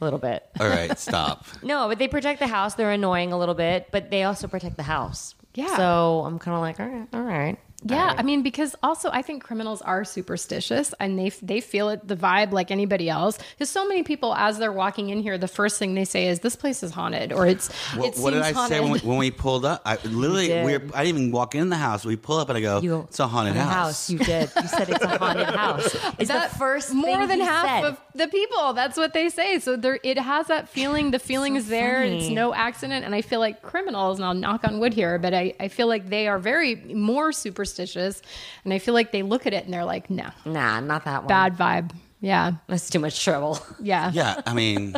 [0.02, 0.44] A little bit.
[0.60, 1.46] All right, stop.
[1.64, 2.76] No, but they protect the house.
[2.76, 5.34] They're annoying a little bit, but they also protect the house.
[5.54, 5.78] Yeah.
[5.78, 7.58] So I'm kind of like, all right, all right.
[7.86, 12.08] Yeah, I mean, because also I think criminals are superstitious and they they feel it
[12.08, 13.38] the vibe like anybody else.
[13.52, 16.40] Because so many people, as they're walking in here, the first thing they say is,
[16.40, 19.00] "This place is haunted," or "It's What, it what did seems I say when we,
[19.00, 19.82] when we pulled up?
[19.86, 22.06] I literally, we were, I didn't even walk in the house.
[22.06, 24.50] We pull up and I go, You "It's a haunted, house." You did.
[24.62, 25.94] You said it's a haunted house.
[26.20, 27.84] It's That- the first more thing than he half said.
[27.86, 28.74] of the people.
[28.74, 29.60] That's what they say.
[29.60, 31.12] So there, it has that feeling.
[31.12, 32.04] The feeling So is there.
[32.04, 33.04] It's no accident.
[33.06, 34.20] And I feel like criminals.
[34.20, 37.32] And I'll knock on wood here, but I, I feel like they are very more
[37.34, 37.73] superstitious.
[37.76, 38.22] Dishes
[38.64, 41.24] and I feel like they look at it and they're like, "No, Nah, not that
[41.24, 41.28] one.
[41.28, 43.60] bad vibe." Yeah, That's too much trouble.
[43.82, 44.96] yeah, Yeah, I mean,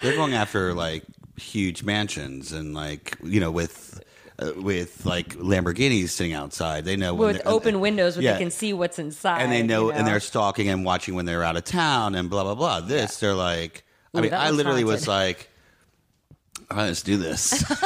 [0.00, 1.04] they're going after like
[1.36, 4.00] huge mansions and like you know with
[4.40, 6.84] uh, with like Lamborghinis sitting outside.
[6.84, 8.32] They know when With they're- open windows where Yeah.
[8.32, 9.42] they can see what's inside.
[9.42, 12.28] and they know, you and they're stalking and watching when they're out of town and
[12.28, 12.80] blah blah blah.
[12.80, 15.50] This they're like, I mean, I looks literally was like.
[16.70, 17.62] All right, let's do this.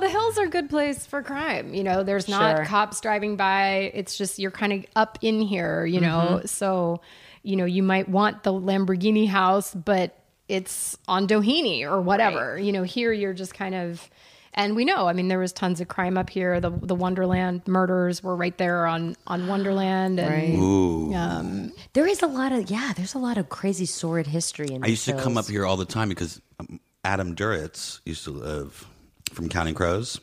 [0.00, 1.74] Well, Well, the hills are a good place for crime.
[1.74, 2.64] You know, there's not Sure.
[2.66, 3.90] cops driving by.
[3.94, 6.34] It's just you're kind of up in here, you Mm-hmm.
[6.34, 6.40] know.
[6.46, 7.00] So,
[7.42, 10.16] you know, you might want the Lamborghini house, but
[10.48, 12.58] it's on Doheny or whatever.
[12.58, 14.08] You know, here you're just kind of
[14.52, 16.60] and we know, I mean, there was tons of crime up here.
[16.60, 20.58] The the Wonderland murders were right there on on Wonderland and Right.
[20.58, 21.70] Ooh.
[21.92, 22.92] There is a lot of yeah.
[22.96, 24.82] There's a lot of crazy sordid history in.
[24.84, 28.30] I used to come up here all the time because um, Adam Duritz used to
[28.32, 28.86] live
[29.32, 30.20] from Counting Crows.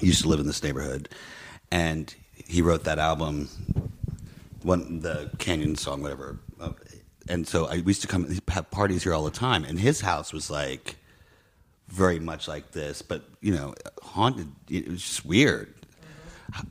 [0.00, 1.08] He used to live in this neighborhood,
[1.70, 3.48] and he wrote that album,
[4.62, 6.38] one the Canyon song, whatever.
[6.60, 6.70] Uh,
[7.28, 10.00] And so I we used to come have parties here all the time, and his
[10.00, 10.96] house was like
[11.88, 14.48] very much like this, but you know, haunted.
[14.68, 15.72] It was just weird.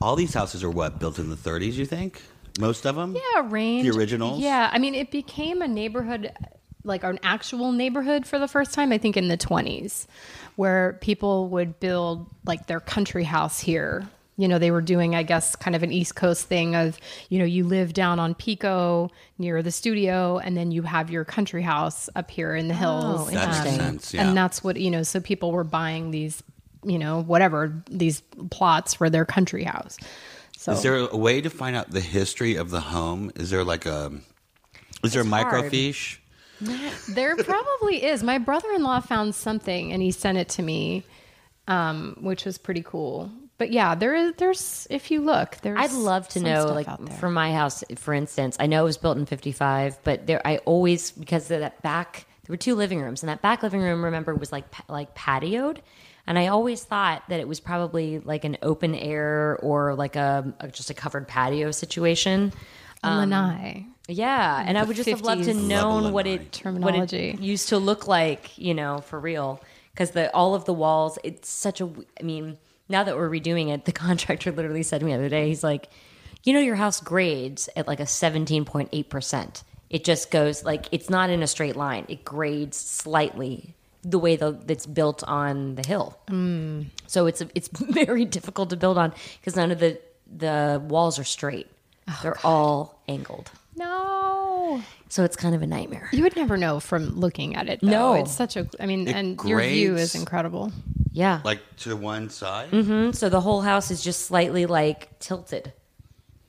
[0.00, 1.72] All these houses are what built in the 30s.
[1.74, 2.22] You think
[2.60, 3.16] most of them?
[3.16, 3.88] Yeah, range.
[3.88, 4.40] The originals?
[4.40, 6.30] Yeah, I mean, it became a neighborhood,
[6.84, 10.06] like an actual neighborhood for the first time, I think, in the 20s,
[10.56, 14.06] where people would build like their country house here.
[14.36, 17.38] You know, they were doing, I guess, kind of an East Coast thing of, you
[17.38, 21.62] know, you live down on Pico near the studio, and then you have your country
[21.62, 23.30] house up here in the oh, hills.
[23.30, 24.26] That makes sense, yeah.
[24.26, 26.42] And that's what, you know, so people were buying these,
[26.82, 29.98] you know, whatever, these plots for their country house.
[30.56, 33.32] So Is there a way to find out the history of the home?
[33.34, 34.12] Is there like a
[35.02, 35.46] is there a hard.
[35.46, 36.18] microfiche?
[37.08, 38.22] There probably is.
[38.22, 41.04] My brother-in-law found something and he sent it to me,
[41.68, 43.30] um, which was pretty cool.
[43.58, 44.34] But yeah, there is.
[44.38, 45.78] There's if you look, there's.
[45.78, 48.56] I'd love to know, like for my house, for instance.
[48.58, 52.26] I know it was built in '55, but there, I always because of that back,
[52.44, 55.78] there were two living rooms, and that back living room, remember, was like like patioed,
[56.26, 60.52] and I always thought that it was probably like an open air or like a,
[60.58, 62.52] a just a covered patio situation.
[63.04, 63.86] Lanai.
[64.08, 66.52] Yeah, and I would just have loved to 50s know level what it.
[66.52, 67.30] Terminology.
[67.32, 69.60] what it used to look like, you know, for real.
[69.92, 71.84] Because the all of the walls, it's such a.
[71.84, 75.18] w- I mean, now that we're redoing it, the contractor literally said to me the
[75.18, 75.88] other day, he's like,
[76.42, 79.62] you know, your house grades at like a seventeen point eight percent.
[79.88, 82.06] It just goes like it's not in a straight line.
[82.08, 86.18] It grades slightly the way the, it's built on the hill.
[87.06, 90.00] So it's it's very difficult to build on because none of the
[90.34, 91.68] the walls are straight.
[92.22, 93.50] They're all angled.
[93.76, 96.08] No, So it's kind of a nightmare.
[96.12, 97.80] you would never know from looking at it.
[97.80, 97.88] Though.
[97.88, 98.14] No.
[98.14, 98.68] it's such a.
[98.80, 100.72] I mean, It and your view is incredible.
[101.12, 101.40] Yeah.
[101.44, 102.70] Like to one side?
[102.70, 103.12] Mm-hmm.
[103.12, 105.72] So the whole house is just slightly like tilted.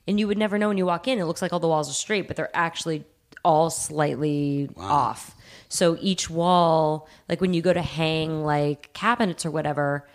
[0.08, 1.20] And you would never know when you walk in.
[1.20, 3.06] It looks like all the walls are straight, but they're actually
[3.44, 5.36] all slightly off.
[5.70, 10.08] So each wall, like when you go to hang like cabinets or whatever,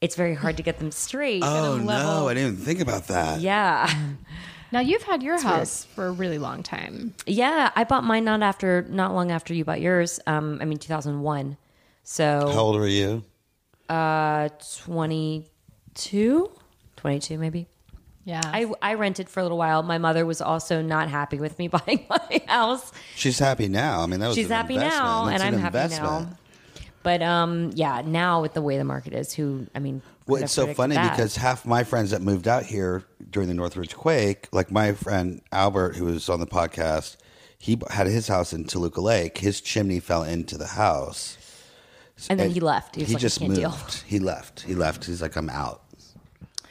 [0.00, 1.42] it's very hard to get them straight.
[1.44, 3.40] Oh no, I didn't even think about that.
[3.40, 3.88] Yeah.
[4.74, 7.14] Now you've had your house for a really long time.
[7.26, 7.70] Yeah.
[7.76, 10.18] I bought mine not after, not long after you bought yours.
[10.26, 11.56] Um, I mean, 2001.
[12.02, 13.22] So How old are you?
[13.88, 14.48] uh,
[14.82, 16.50] 22,
[16.96, 17.68] 22 maybe.
[18.24, 19.84] Yeah, I, I rented for a little while.
[19.84, 22.90] My mother was also not happy with me buying my house.
[23.14, 24.00] She's happy now.
[24.00, 25.04] I mean, that was She's an happy investment.
[25.04, 26.30] now, That's and an I'm happy investment.
[26.30, 26.38] now.
[27.04, 30.52] But um, yeah, now with the way the market is, who I mean, Well, it's
[30.52, 31.10] so funny that?
[31.10, 35.42] because half my friends that moved out here during the Northridge quake, like my friend
[35.52, 37.16] Albert, who was on the podcast,
[37.58, 39.38] he had his house in Toluca Lake.
[39.38, 41.36] His chimney fell into the house.
[42.30, 42.96] and then he left.
[42.96, 43.60] He was like, just can't moved.
[43.60, 43.76] deal.
[44.06, 44.62] He left.
[44.62, 45.04] He left.
[45.04, 45.82] He's like, I'm out.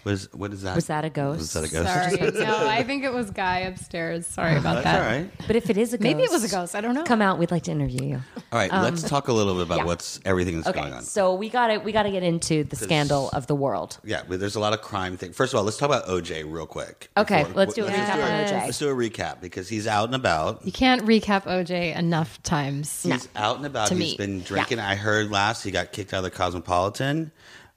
[0.04, 0.76] What is, what is that?
[0.76, 1.40] Was that a ghost?
[1.40, 1.88] Was that a ghost?
[1.90, 2.32] sorry.
[2.46, 4.28] no, I think it was Guy upstairs.
[4.28, 5.02] Sorry oh, about That's that.
[5.02, 5.32] all right.
[5.48, 6.76] But if it is a ghost, Maybe it was a ghost.
[6.76, 7.04] I don't know.
[7.04, 7.40] Come out.
[7.40, 8.22] We'd like to interview you.
[8.54, 9.86] All right, let's talk a little bit about Um, yeah.
[9.86, 11.02] what's everything that's Okay, going on.
[11.02, 13.98] so we got to we got to get into the scandal of the world.
[14.04, 15.34] Yeah, but there's a lot of crime thing.
[15.34, 17.10] First of all, let's talk about OJ real quick.
[17.18, 18.52] Okay, Before- let's do a let's recap on Yes.
[18.52, 18.66] OJ.
[18.66, 20.64] Let's do a recap because he's out and about.
[20.64, 23.02] You can't recap OJ enough times.
[23.02, 23.88] He's out and about.
[23.88, 24.18] To He's me.
[24.18, 24.78] been drinking.
[24.80, 27.32] I heard last he got kicked out of the Cosmopolitan.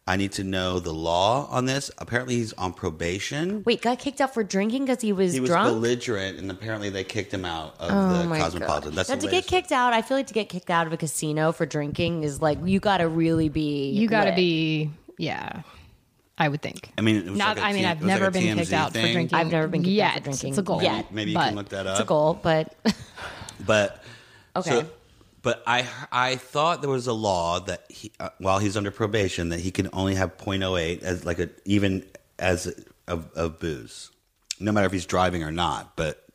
[0.09, 1.90] I need to know the law on this.
[1.99, 3.64] Apparently, he's on probation.
[3.64, 5.69] Wait, got kicked out for drinking because he was he was drunk.
[5.69, 8.90] belligerent, and apparently they kicked him out of Oh the my Cosmopolitan.
[8.90, 8.97] god!
[8.97, 9.49] That's Now, the to get latest.
[9.51, 12.40] kicked out, I feel like to get kicked out of a casino for drinking is
[12.40, 13.90] like you got to really be.
[13.90, 14.37] You got to lit.
[14.37, 15.62] be, yeah.
[16.38, 16.92] I would think.
[16.99, 17.57] I mean, it was Not.
[17.57, 18.87] like a I mean, T- I've it was like never a been TMZ kicked out
[18.92, 19.12] for thing.
[19.14, 19.38] drinking.
[19.38, 20.23] I've never been kicked out for yet.
[20.25, 20.49] drinking.
[20.51, 20.83] It's a goal.
[20.83, 21.11] Yet.
[21.11, 21.92] Maybe you but can look that up.
[21.95, 22.77] It's a goal, but
[23.64, 24.05] But
[24.57, 24.71] Okay.
[24.83, 24.87] so-
[25.47, 29.51] but I I thought there was a law that he, uh, while he's under probation
[29.51, 32.05] that he can only have 0.08 as like a even
[32.37, 32.67] as
[33.07, 34.11] of, of booze,
[34.59, 35.95] no matter if he's driving or not.
[35.95, 36.27] But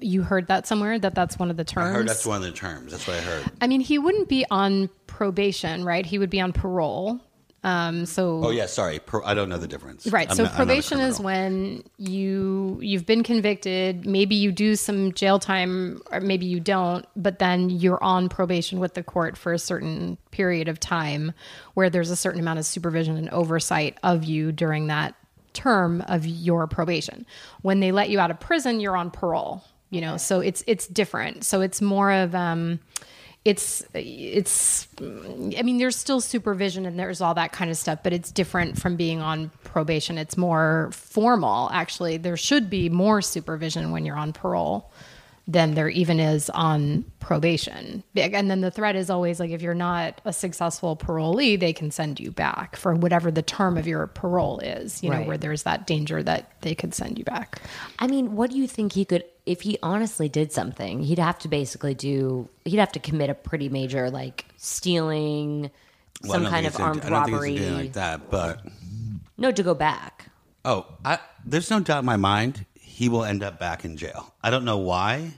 [0.00, 1.96] You heard that somewhere that that's one of the I terms.
[1.96, 2.92] heard that's one of the terms.
[2.92, 3.44] That's what I heard.
[3.58, 6.04] I mean, he wouldn't be on probation, right?
[6.04, 7.22] He would be on parole.
[7.64, 8.98] Um, so Oh yeah, sorry.
[8.98, 10.06] Pro, I don't know the difference.
[10.06, 10.28] Right.
[10.30, 14.34] I'm so not- I'm not a probation is when you you you've been convicted, maybe
[14.34, 18.94] you do some jail time or maybe you don't, but then you're on probation with
[18.94, 21.32] the court for a certain period of time
[21.74, 25.14] where there's a certain amount of supervision and oversight of you during that
[25.54, 27.24] term of your probation.
[27.62, 30.16] When they let you out of prison, you're on parole, you know.
[30.18, 31.44] So it's it's different.
[31.44, 32.80] So it's more of um
[33.44, 38.12] it's it's i mean there's still supervision and there's all that kind of stuff but
[38.12, 40.16] it's different from being on probation.
[40.16, 42.16] It's more formal actually.
[42.16, 44.90] There should be more supervision when you're on parole
[45.46, 48.02] than there even is on probation.
[48.16, 51.90] And then the threat is always like if you're not a successful parolee they can
[51.90, 55.64] send you back for whatever the term of your parole is you know where there's
[55.64, 57.60] that danger that they could send you back.
[57.98, 61.38] I mean, what do you think he could, if he honestly did something, he'd have
[61.40, 65.70] to basically do, he'd have to commit a pretty major, like stealing,
[66.22, 67.70] Well, some kind of armed gonna- I don't think robbery.
[67.70, 68.64] like that, but
[69.36, 70.28] No, to go back.
[70.64, 74.32] oh, I, there's no doubt in my mind he will end up back in jail.
[74.42, 75.32] I don't know why,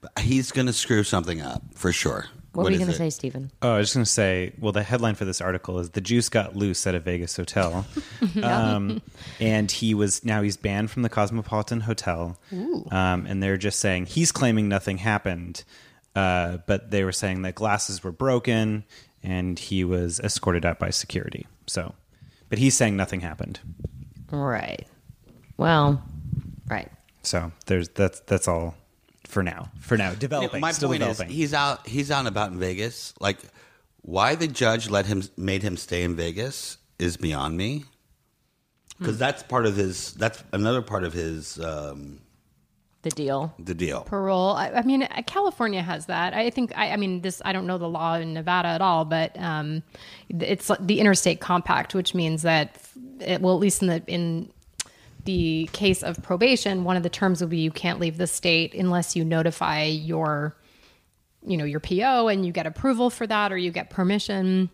[0.00, 2.26] but he's going to screw something up for sure.
[2.56, 3.50] What, were you going to say, Steven?
[3.62, 6.00] Oh, I was just going to say, well, the headline for this article is "The
[6.00, 7.86] Juice Got Loose at a Vegas Hotel,"
[8.42, 9.02] um,
[9.40, 12.38] and he was now he's banned from the Cosmopolitan Hotel,
[12.90, 15.64] um, and they're just saying he's claiming nothing happened,
[16.14, 18.84] uh, but they were saying that glasses were broken
[19.26, 21.46] and he was escorted out by security.
[21.66, 21.94] So,
[22.48, 23.58] but he's saying nothing happened.
[24.30, 24.86] Right.
[25.56, 26.02] Well,
[26.68, 26.90] right.
[27.22, 28.76] So there's that's that's all
[29.26, 29.70] for now.
[29.80, 30.60] For now, developing.
[30.60, 31.28] My still point developing.
[31.28, 31.86] is, he's out.
[31.86, 33.14] He's out and about in Vegas.
[33.20, 33.38] Like,
[34.02, 37.84] why the judge let him made him stay in Vegas is beyond me.
[38.98, 40.14] Because that's part of his.
[40.14, 41.60] That's another part of his.
[41.60, 42.20] Um,
[43.02, 43.54] The deal.
[43.58, 44.00] the deal.
[44.02, 44.52] parole.
[44.52, 46.32] I, I mean, uh, California has that.
[46.32, 46.72] I think.
[46.76, 47.42] I, I mean, this.
[47.44, 49.82] I don't know the law in Nevada at all, but um,
[50.30, 52.78] it's the interstate compact, which means that,
[53.20, 54.50] it, well, at least in the in
[55.26, 58.74] the case of probation, one of the terms will be you can't leave the state
[58.74, 60.56] unless you notify your,
[61.46, 64.70] you know, your PO and you get approval for that or you get permission.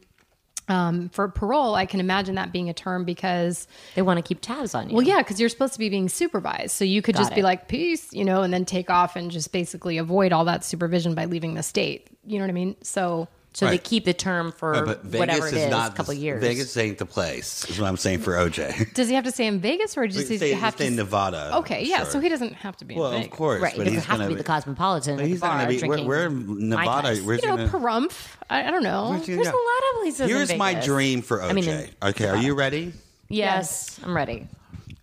[0.68, 4.40] Um, for parole, I can imagine that being a term because They want to keep
[4.40, 4.94] tabs on you.
[4.94, 6.70] well, yeah, because you're supposed to be being supervised.
[6.70, 9.28] So you could Got just be like, peace, you know, and then take off and
[9.30, 12.06] just basically avoid all that supervision by leaving the state.
[12.24, 12.76] You know what I mean?
[12.82, 15.92] So, So they keep the term for Right, but Vegas whatever it is is, not
[15.92, 16.40] a couple the, years.
[16.40, 17.68] Vegas ain't the place.
[17.68, 18.94] Is what I'm saying for OJ.
[18.94, 21.56] does he have to stay in Vegas or does he stay, have stay in Nevada.
[21.58, 21.98] Okay, yeah.
[21.98, 22.06] sure.
[22.06, 23.36] So he doesn't have to be Well, in of Vegas.
[23.36, 23.74] course, right.
[23.76, 25.16] But doesn't he's have to be the Cosmopolitan.
[25.16, 25.74] But he's not bar be.
[25.74, 27.22] We're, drinking we're in Nevada.
[27.22, 28.12] We're You know, Pahrump.
[28.48, 29.18] I, I don't know.
[29.18, 29.42] There's go?
[29.42, 30.20] a lot of places.
[30.22, 31.50] in Here's my dream for OJ.
[31.50, 32.94] I mean, okay, are you ready?
[33.28, 34.48] Yes, I'm ready.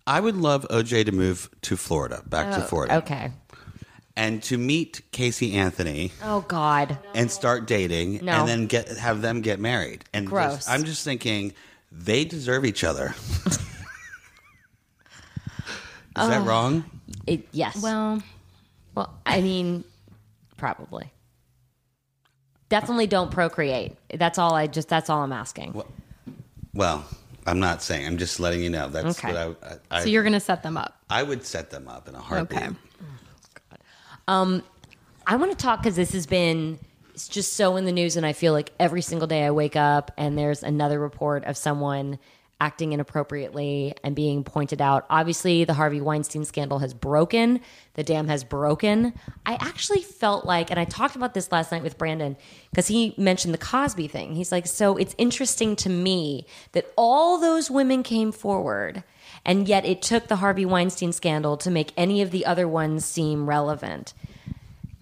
[0.06, 3.30] I would love OJ to move to Florida, back to oh, Florida, Oh, Okay.
[4.20, 6.98] And to meet Casey Anthony Oh God.
[7.14, 8.32] and start dating, No.
[8.32, 10.04] and then get have them get married.
[10.12, 10.68] And just- Gross.
[10.68, 11.54] I'm just thinking
[11.90, 13.14] they deserve each other.
[16.18, 16.84] Is that uh, wrong?
[17.26, 17.80] It, yes.
[17.82, 18.22] Well,
[18.94, 19.84] Well, I mean,
[20.58, 21.10] probably.
[22.68, 23.96] Definitely don't procreate.
[24.14, 24.88] That's all I just.
[24.88, 25.80] That's all I'm asking.
[26.74, 27.04] Well,
[27.46, 28.06] I'm not saying.
[28.06, 28.88] I'm just letting you know.
[28.88, 29.32] That's Okay.
[29.32, 29.68] what I.
[29.94, 30.94] I, I so you're going to set them up.
[31.08, 32.58] I would set them up in a heartbeat.
[32.58, 32.68] Okay.
[34.30, 34.62] Um,
[35.26, 36.78] I want to talk because this has been
[37.12, 39.74] it's just so in the news, and I feel like every single day I wake
[39.74, 42.20] up and there's another report of someone
[42.60, 45.04] acting inappropriately and being pointed out.
[45.10, 47.60] Obviously, the Harvey Weinstein scandal has broken.
[47.94, 49.14] The dam has broken.
[49.44, 52.36] I actually felt like, and I talked about this last night with Brandon
[52.70, 54.36] because he mentioned the Cosby thing.
[54.36, 59.02] He's like, so it's interesting to me that all those women came forward.
[59.44, 63.04] And yet, it took the Harvey Weinstein scandal to make any of the other ones
[63.04, 64.14] seem relevant.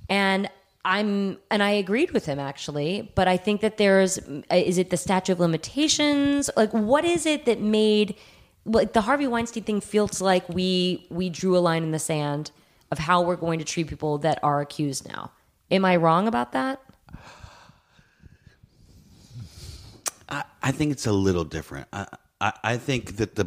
[0.08, 0.48] And
[0.84, 4.16] i'm and i agreed with him actually but i think that there's
[4.50, 6.48] is it the statute of limitations?
[6.56, 8.14] Like what is it that made
[8.64, 12.50] like the harvey weinstein thing feels like we we drew a line in the sand
[12.90, 15.32] of how we're going to treat people that are accused now.
[15.70, 16.80] Am i wrong about that?
[20.28, 21.88] I, I think it's a little different.
[21.92, 22.06] I,
[22.40, 23.46] I, I think that the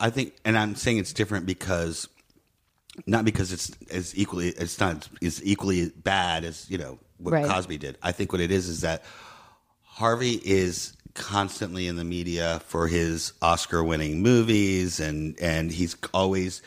[0.00, 2.08] I think, and I'm saying it's different because
[3.06, 7.46] not because it's as equally it's not as equally bad as you know what Right.
[7.46, 7.98] Cosby did.
[8.02, 9.04] I think what it is is that
[9.82, 16.62] Harvey is constantly in the media for his Oscar-winning movies, and and he's always.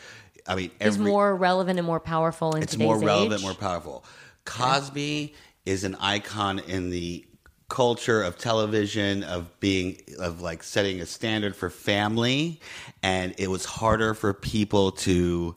[0.45, 3.45] I mean, is every, more relevant and more powerful in it's today's more relevant, age?
[3.45, 4.03] more powerful.
[4.43, 5.33] Cosby
[5.65, 7.25] is an icon in the
[7.69, 12.59] culture of television of being of like setting a standard for family
[13.01, 15.55] and it was harder for people to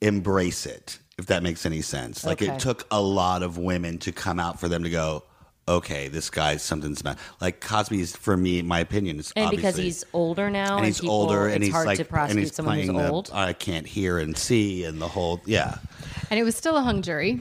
[0.00, 2.52] embrace it if that makes any sense like Okay.
[2.52, 5.24] it took a lot of women to come out for them to go
[5.68, 9.76] okay, this guy something's about like Cosby's for me, in my opinion, is And because
[9.76, 12.42] he's older now, and he's people, older it's and he's hard like to and prosecute
[12.42, 13.30] he's someone who's playing the old.
[13.32, 15.78] I can't hear and see and the whole yeah,
[16.30, 17.40] And it was still a hung jury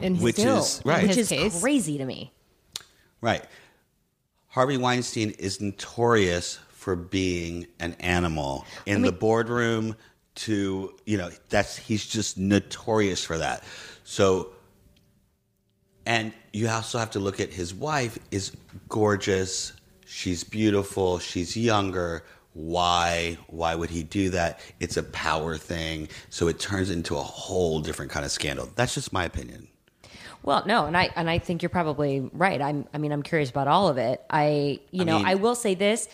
[0.00, 1.00] in his, Which Still, is- right.
[1.02, 1.60] in which his is case.
[1.60, 2.30] crazy to me.
[3.20, 3.44] Right.
[4.48, 9.96] Harvey Weinstein is notorious for being an animal in the boardroom.
[10.36, 13.64] To you know, that's he's just notorious for that.
[14.04, 14.50] So
[16.06, 18.52] and you also have to look at his wife is
[18.88, 19.72] gorgeous.
[20.06, 21.18] She's beautiful.
[21.18, 22.22] She's younger.
[22.52, 23.36] Why?
[23.48, 24.60] Why would he do that?
[24.78, 26.08] It's a power thing.
[26.30, 28.70] So it turns into a whole different kind of scandal.
[28.76, 29.68] That's just my opinion.
[30.46, 32.62] Well, no, and I and I think you're probably right.
[32.62, 34.24] I'm I mean, I'm curious about all of it.
[34.30, 36.08] I you I know, mean- I will say this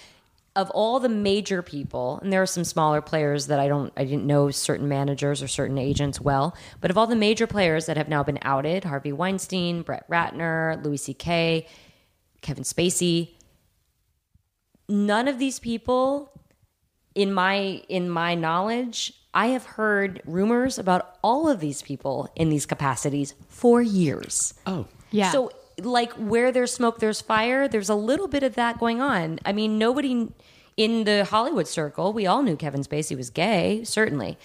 [0.54, 4.04] of all the major people, and there are some smaller players that I don't I
[4.04, 7.96] didn't know certain managers or certain agents well, but of all the major players that
[7.96, 11.66] have now been outed, Harvey Weinstein, Brett Ratner, Louis C.K.,
[12.42, 13.34] Kevin Spacey,
[14.88, 16.30] none of these people
[17.14, 22.48] in my in my knowledge i have heard rumors about all of these people in
[22.50, 24.54] these capacities for years.
[24.66, 25.30] Oh, Yeah.
[25.30, 29.38] so like where there's smoke there's fire there's a little bit of that going on.
[29.44, 30.28] I mean nobody
[30.76, 34.36] in the hollywood circle we all knew kevin spacey was gay certainly.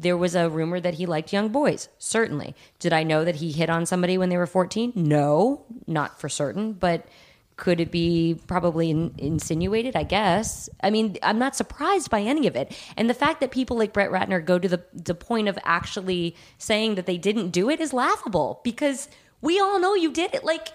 [0.00, 2.54] There was a rumor that he liked young boys certainly.
[2.78, 6.28] Did i know that he hit on somebody when they were 14 no not for
[6.28, 7.06] certain but
[7.58, 10.70] could it be probably in, insinuated i guess.
[10.82, 12.74] I mean i'm not surprised by any of it.
[12.96, 16.34] And the fact that people like brett ratner go to the, the point of actually
[16.56, 19.08] saying that they didn't do it is laughable because
[19.42, 20.44] we all know you did it.
[20.44, 20.68] Like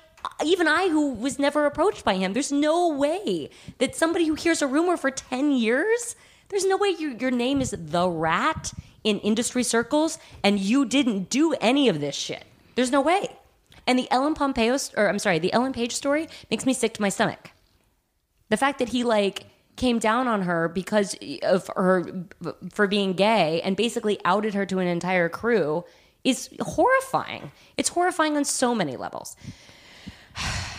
[0.46, 4.62] even i who was never approached by him there's no way that somebody who hears
[4.62, 6.16] a rumor for 10 years
[6.54, 8.74] there's no way you, your name is the rat
[9.04, 12.44] in industry circles and you didn't do any of this shit.
[12.76, 13.30] There's no way
[13.86, 17.02] and the Ellen Pompeo, or I'm sorry, the Ellen Page story makes me sick to
[17.02, 17.52] my stomach.
[18.50, 22.26] The fact that he like came down on her because of her
[22.72, 25.84] for being gay and basically outed her to an entire crew
[26.24, 27.52] is horrifying.
[27.78, 29.36] It's horrifying on so many levels.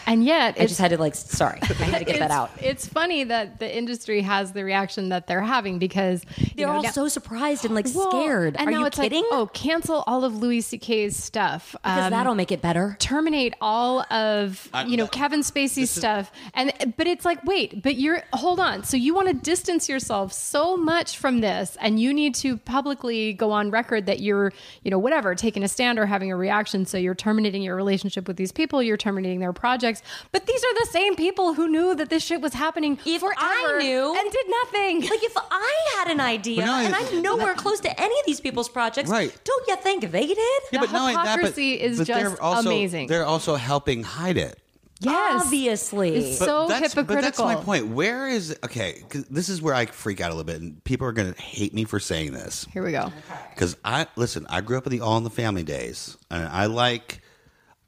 [0.06, 2.50] And yet, I just had to like, sorry, I had to get that out.
[2.60, 6.24] It's funny that the industry has the reaction that they're having because
[6.56, 8.56] They're know, all now- so surprised and like Well, scared.
[8.58, 9.22] And Are now you it's kidding?
[9.30, 11.72] Like, oh, cancel all of Louis C.K.'s stuff.
[11.72, 12.96] because Um, that'll make it better.
[13.00, 18.22] terminate all of you know Kevin Spacey's stuff and but it's like wait but you're
[18.32, 22.34] hold on so you want to distance yourself so much from this and you need
[22.36, 24.52] to publicly go on record that you're
[24.82, 28.26] you know whatever taking a stand or having a reaction so you're terminating your relationship
[28.28, 29.52] with these people you're terminating their
[30.00, 33.22] projects but these are the same people who knew that this shit was happening If
[33.24, 37.00] I knew- and did nothing Like if I had an idea But no, and I-
[37.06, 39.32] I'm nowhere close to any of these people's projects, Right.
[39.44, 40.38] don't you think they did?
[40.38, 43.06] yeah, The but not only that, but, hypocrisy is but they're just also, amazing.
[43.08, 44.58] They're also helping hide it.
[45.00, 46.16] yes Obviously.
[46.16, 47.88] It's so that's, hypocritical But that's my point.
[47.88, 49.02] Where is okay?
[49.08, 51.40] 'cause this is where I freak out a little bit, and people are going to
[51.40, 53.12] hate me for saying this here we go
[53.54, 54.46] because I listen.
[54.48, 57.20] I grew up in the All in the Family days, and I like,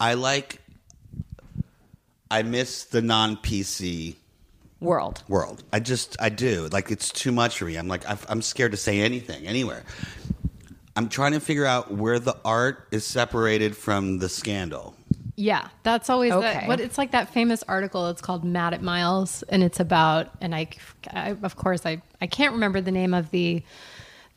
[0.01, 0.61] I like,
[2.31, 4.17] I miss the non PC
[4.81, 5.23] World.
[5.29, 5.63] world.
[5.73, 6.69] I just, I do.
[6.71, 7.77] Like it's too much for me.
[7.77, 9.85] I'm like, I've- I'm scared to say anything anywhere.
[10.97, 14.95] I'm trying to figure out where the art is separated from the scandal.
[15.39, 16.61] Yeah, that's always Okay.
[16.63, 18.09] the, what it's like that famous article.
[18.09, 20.69] It's called "Mad at Miles," and it's about and I,
[21.11, 23.63] I of course I I can't remember the name of the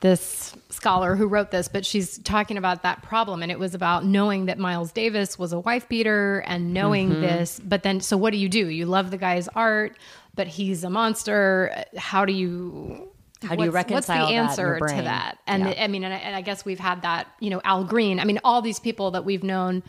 [0.02, 4.06] this scholar who wrote this, but she's talking about that problem, and it was about
[4.06, 7.22] knowing that Miles Davis was a wife beater and knowing Mm-hmm.
[7.22, 7.60] this.
[7.64, 8.68] But then, so what do you do?
[8.68, 9.98] You love the guy's art,
[10.36, 11.84] but he's a monster.
[11.98, 13.10] How do you?
[13.42, 15.04] How do you what's- reconcile What's the that in your answer to brain?
[15.06, 15.38] that?
[15.48, 15.84] And Yeah.
[15.84, 18.20] I mean, and I, and I guess we've had that, you know, Al Green.
[18.20, 19.82] I mean, all these people that we've known,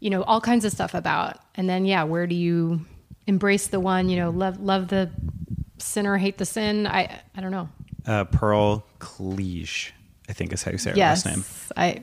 [0.00, 1.38] you know, all kinds of stuff about.
[1.56, 2.84] And then, yeah, where do you
[3.26, 5.10] embrace the one, you know, love love the
[5.78, 6.86] sinner, hate the sin?
[6.86, 7.68] I I don't know.
[8.06, 9.92] Uh, Pearl Cleage,
[10.28, 11.44] I think is how you say her yes, last name.
[11.76, 12.00] I.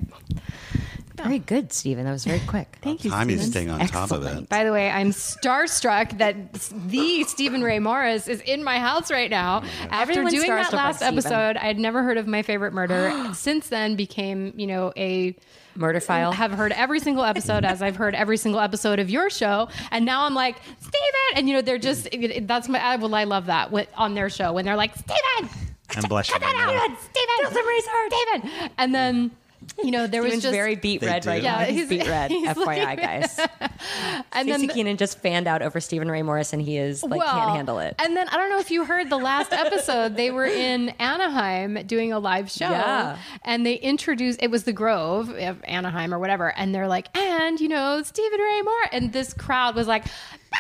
[1.16, 2.06] Very good, Steven.
[2.06, 2.80] That was very quick.
[2.82, 3.12] Thank you.
[3.12, 3.52] Time is Steven.
[3.52, 4.50] staying on top of it.
[4.50, 9.30] By the way, I'm starstruck that the Steven Ray Morris is in my house right
[9.30, 9.64] now.
[9.90, 13.14] After Everyone's doing that last episode, I had never heard of My Favorite Murder.
[13.36, 15.36] Since then, became you know a
[15.76, 16.32] Murder file.
[16.32, 20.06] have heard every single episode as I've heard every single episode of your show, and
[20.06, 23.14] now I'm like Steven, and you know they're just it- it- that's my I well
[23.14, 25.50] I love that when, on their show when they're like Steven,
[25.96, 26.94] I'm blushing cut that right now.
[26.94, 28.12] out, Steven,
[28.50, 29.32] Steven, and then
[29.82, 31.30] you know, there was Steven's just very beet red do.
[31.30, 31.60] right now.
[31.62, 32.32] Yeah, He's, he's- beet red.
[32.32, 33.40] he's FYI, like- guys.
[34.34, 37.22] and Stacy then Keanan just fanned out over Steven Ray Morris, and he is like
[37.22, 37.96] can't handle it.
[38.00, 40.16] And then I don't know if you heard the last episode.
[40.18, 42.70] they were in Anaheim doing a live show.
[42.70, 43.18] Yeah.
[43.44, 46.54] And they introduced it was the Grove of Anaheim or whatever.
[46.58, 50.04] And they're like, and you know, Steven Ray Morris, And this crowd was like,
[50.54, 50.58] "Ah!"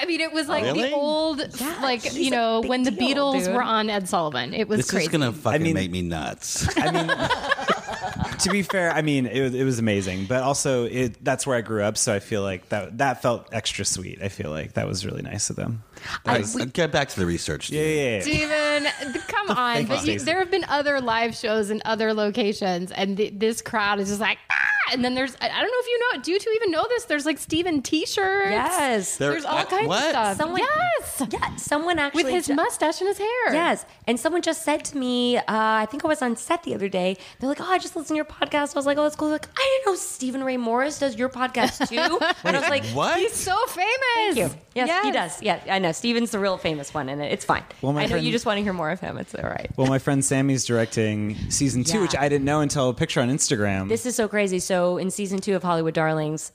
[0.00, 0.82] I mean, it was like Really?
[0.88, 1.38] the old,
[1.82, 3.54] like he's you a know, big when the deal, Beatles dude.
[3.54, 4.54] were on Ed Sullivan.
[4.54, 5.06] It was This crazy.
[5.06, 6.66] is gonna fucking mean- make me nuts.
[6.78, 7.08] I mean,
[8.38, 11.56] to be fair, I mean it was, it was amazing, but also it, that's where
[11.56, 14.20] I grew up, so I feel like that that felt extra sweet.
[14.22, 15.82] I feel like that was really nice of them.
[16.26, 17.68] All right, get back to the research.
[17.70, 18.20] Yeah, yeah, yeah.
[18.22, 19.84] Steven, come on.
[19.86, 20.24] But you, Stacy.
[20.24, 24.20] there have been other live shows in other locations, and th- this crowd is just
[24.20, 24.56] like, ah!
[24.92, 26.84] And then there's, I I don't know if you know, do you two even know
[26.88, 27.04] this?
[27.04, 28.50] There's like Steven t shirts.
[28.50, 29.16] Yes.
[29.16, 30.02] There- There's all uh, kinds what?
[30.04, 30.36] of stuff.
[30.36, 31.22] Someone- yes.
[31.30, 33.52] Yeah, someone actually With his ju- mustache and his hair.
[33.52, 36.74] Yes, and someone just said to me, uh, I think I was on set the
[36.74, 37.16] other day.
[37.38, 39.28] They're like, "Oh, I just listened to your podcast." I was like, "Oh, that's cool."
[39.30, 41.96] Like, I didn't know Steven Ray Morris does your podcast too.
[42.44, 43.18] and I was like, what?
[43.18, 43.90] He's so famous.
[44.14, 44.50] Thank you.
[44.74, 45.42] Yes, he does.
[45.42, 45.92] Yeah, I know.
[45.92, 47.64] Steven's the real famous one, and it's fine.
[47.82, 49.18] Well, my I know friend- you just want to hear more of him.
[49.18, 49.68] It's all right.
[49.76, 52.02] Well, my friend Sammy's directing season two, Yeah.
[52.02, 53.88] which I didn't know until a picture on Instagram.
[53.88, 54.58] This is so crazy.
[54.58, 56.52] So in season two of Hollywood Darlings,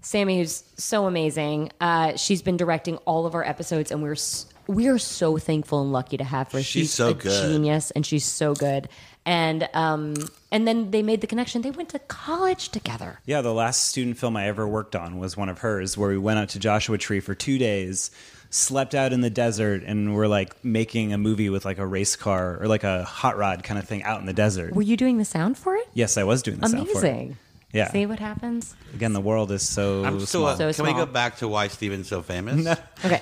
[0.00, 4.46] Sammy, who's so amazing, uh, she's been directing all of our episodes, and we're s-
[4.68, 6.62] we are so thankful and lucky to have her.
[6.62, 7.50] She's so a good.
[7.50, 8.88] genius, and she's so good.
[9.26, 10.14] And um,
[10.52, 11.62] and then they made the connection.
[11.62, 13.20] They went to college together.
[13.26, 16.18] Yeah, the last student film I ever worked on was one of hers, where we
[16.18, 18.10] went out to Joshua Tree for two days,
[18.50, 22.14] slept out in the desert, and we're like making a movie with like a race
[22.16, 24.74] car or like a hot rod kind of thing out in the desert.
[24.74, 25.88] Were you doing the sound for it?
[25.92, 27.32] yes, I was doing the sound for it.
[27.74, 27.86] Amazing.
[27.86, 27.90] Yeah.
[27.92, 28.74] See what happens.
[28.94, 30.42] Again, the world is so I'm still.
[30.42, 30.46] small.
[30.48, 31.06] Uh, So can we small.
[31.06, 32.64] go back to why Steven's so famous?
[32.64, 32.74] No.
[33.04, 33.20] Okay.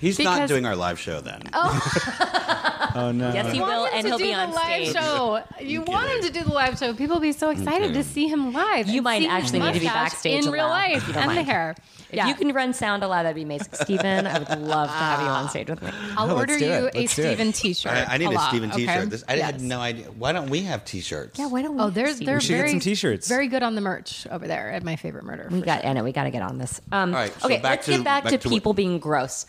[0.00, 1.42] He's not Because- doing our live show then.
[1.52, 3.32] oh no!
[3.32, 4.92] Yes, he You will, want him and to he'll do be the on live stage.
[5.04, 5.42] show.
[5.60, 6.94] You want him to do the live show.
[6.94, 8.88] People will be so excited to see him live.
[8.88, 10.96] You and might see his actually need to be mustache backstage in real aloud, life
[10.96, 11.48] if you don't and the mind.
[11.48, 11.76] hair.
[12.10, 13.68] If you can run sound aloud, that'd be amazing.
[13.74, 15.90] Steven, I would love to have you on stage with me.
[16.16, 17.10] I'll No, let's order you a Let's do it.
[17.10, 17.92] Steven T-shirt.
[17.92, 18.70] I, I need a, lot, Steven?
[18.70, 19.10] T-shirt.
[19.10, 19.60] This, I had Yes.
[19.62, 20.06] no idea.
[20.12, 21.38] Why don't we have T-shirts?
[21.38, 21.82] Yeah, why don't we?
[21.82, 23.28] Oh, they're have they're We should get very some t-shirts.
[23.28, 25.48] Very good on the merch over there at my favorite murder.
[25.50, 25.90] We got, sure.
[25.90, 26.80] I we got to get on this.
[26.92, 28.98] Um, All right, so okay, back let's to- get back, back to, to- people being
[28.98, 29.44] gross.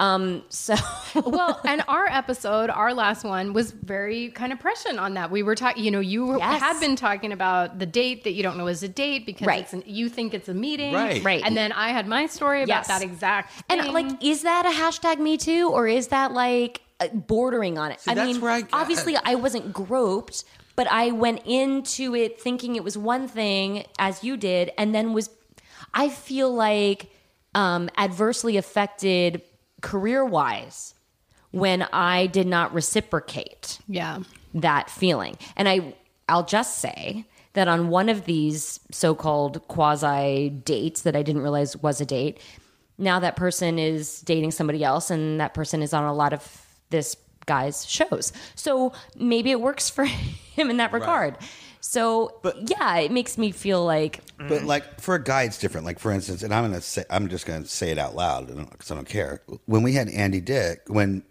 [0.00, 0.74] Um, so
[1.14, 5.30] well, and our episode, our last one, was very kind of prescient on that.
[5.30, 6.60] We were talking, you know, you Yes.
[6.60, 9.60] had been talking about the date that you don't know is a date because Right.
[9.60, 11.22] it's an, you think it's a meeting, Right.
[11.22, 11.42] Right.
[11.44, 12.88] And then I had my story about Yes.
[12.88, 13.52] that exact.
[13.70, 17.92] and like, is that a hashtag Me Too or is that like uh, bordering on
[17.92, 18.00] it?
[18.06, 22.82] I mean, where I- obviously, I wasn't groped, but I went into it thinking it
[22.82, 25.30] was one thing, as you did, and then was.
[25.96, 27.10] I feel like
[27.54, 29.40] um, adversely affected
[29.84, 30.94] career wise
[31.50, 33.78] when I did not reciprocate.
[33.86, 34.20] yeah,
[34.54, 35.36] that feeling.
[35.56, 35.94] And I
[36.28, 41.76] I'll just say that on one of these so-called quasi dates that I didn't realize
[41.76, 42.40] was a date,
[42.98, 46.66] now that person is dating somebody else and that person is on a lot of
[46.90, 47.16] this
[47.46, 48.32] guy's shows.
[48.54, 50.04] So maybe it works for
[50.56, 51.36] him in that regard.
[51.86, 55.84] So but, yeah, it makes me feel like But like for a guy, it's different.
[55.84, 58.90] Like for instance, and I'm gonna say, I'm just gonna say it out loud because
[58.90, 59.42] I don't care.
[59.66, 61.22] When we had Andy Dick, when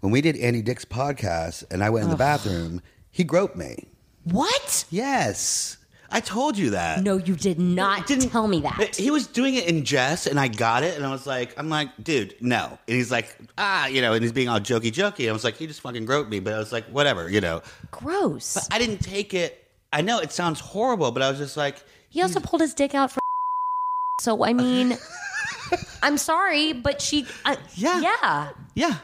[0.00, 3.88] when we did Andy Dick's podcast, and I went in the bathroom, he groped me.
[4.24, 4.84] what?
[4.90, 5.78] Yes,
[6.10, 7.02] I told you that.
[7.02, 8.94] No, you did not didn't, tell me that.
[8.94, 11.70] He was doing it in jest, and I got it, and I was like, I'm
[11.70, 12.78] like, dude, no.
[12.86, 15.30] And he's like, ah, you know, and he's being all jokey jokey.
[15.30, 17.62] I was like, he just fucking groped me, but I was like, whatever, you know.
[17.90, 18.54] Gross.
[18.54, 19.61] But I didn't take it.
[19.92, 22.94] I know it sounds horrible, but I was just like, He also pulled his dick
[22.94, 23.20] out for.
[24.20, 24.96] So I mean,
[26.02, 27.26] I'm sorry, but she.
[27.44, 28.00] Uh, Yeah.
[28.00, 28.48] Yeah.
[28.74, 28.94] yeah.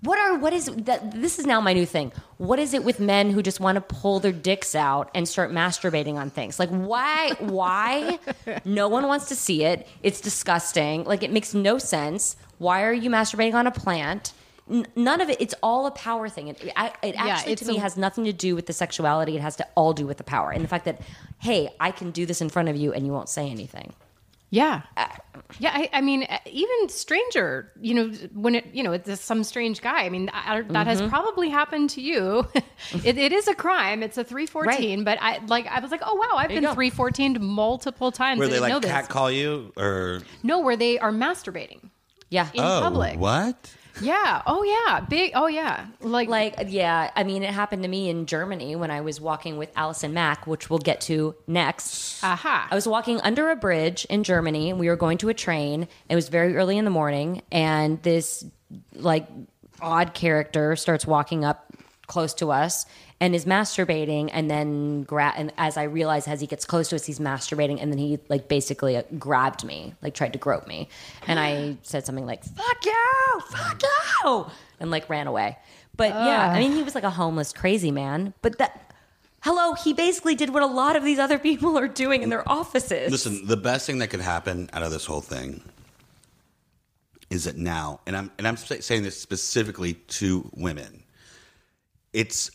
[0.00, 1.12] What are what is that?
[1.12, 2.12] This is now my new thing.
[2.36, 5.50] What is it with men who just want to pull their dicks out and start
[5.50, 6.58] masturbating on things?
[6.58, 7.32] Like why?
[7.40, 8.18] Why?
[8.66, 9.86] no one wants to see it.
[10.02, 11.04] It's disgusting.
[11.04, 12.36] Like it makes no sense.
[12.58, 14.34] Why are you masturbating on a plant?
[14.70, 15.40] N- none of it.
[15.40, 16.48] It's all a power thing.
[16.48, 19.36] It, it it actually it's to me a- has nothing to do with the sexuality.
[19.36, 21.00] It has to all do with the power and the fact that
[21.38, 23.92] hey, I can do this in front of you and you won't say anything.
[24.50, 24.82] yeah,
[25.58, 25.72] yeah.
[25.74, 29.82] I, I mean, uh, even stranger, you know, when it, you know, it's some strange
[29.82, 30.04] guy.
[30.04, 32.46] I mean, I, that has probably happened to you.
[33.04, 34.02] it, it is a crime.
[34.02, 35.04] It's a three fourteen.
[35.04, 36.74] But I like, I was like, oh wow, I've you been go.
[36.74, 38.38] three fourteen multiple times.
[38.38, 38.90] Where they know like this.
[38.90, 41.90] cat call you or No, where they are masturbating
[42.30, 42.48] Yeah.
[42.54, 43.18] in oh public.
[43.18, 43.74] what?
[44.00, 44.42] Yeah.
[44.46, 45.00] Oh yeah.
[45.00, 45.32] Big.
[45.34, 45.86] Oh yeah.
[46.00, 49.56] Like Like, yeah, I mean, it happened to me in Germany when I was walking
[49.56, 52.22] with Allison Mack, which we'll get to next.
[52.24, 52.68] aha.
[52.70, 55.88] I was walking under a bridge in Germany, and we were going to a train.
[56.08, 58.44] It was very early in the morning, and this
[58.94, 59.26] like
[59.80, 61.72] odd character starts walking up
[62.06, 62.86] close to us
[63.20, 66.96] and is masturbating and then gra- and as I realize as he gets close to
[66.96, 70.66] us he's masturbating and then he like basically uh, grabbed me like tried to grope
[70.66, 70.88] me.
[71.26, 73.40] And I said something like fuck you!
[73.50, 74.46] Fuck you!
[74.80, 75.56] and like ran away.
[75.96, 78.34] But yeah I mean he was like a homeless crazy man.
[78.42, 78.92] But that
[79.40, 82.48] hello he basically did what a lot of these other people are doing in their
[82.48, 83.10] offices.
[83.10, 85.62] Listen, the best thing that could happen out of this whole thing
[87.30, 91.03] is that now, and I'm and I'm saying this specifically to women.
[92.14, 92.50] It's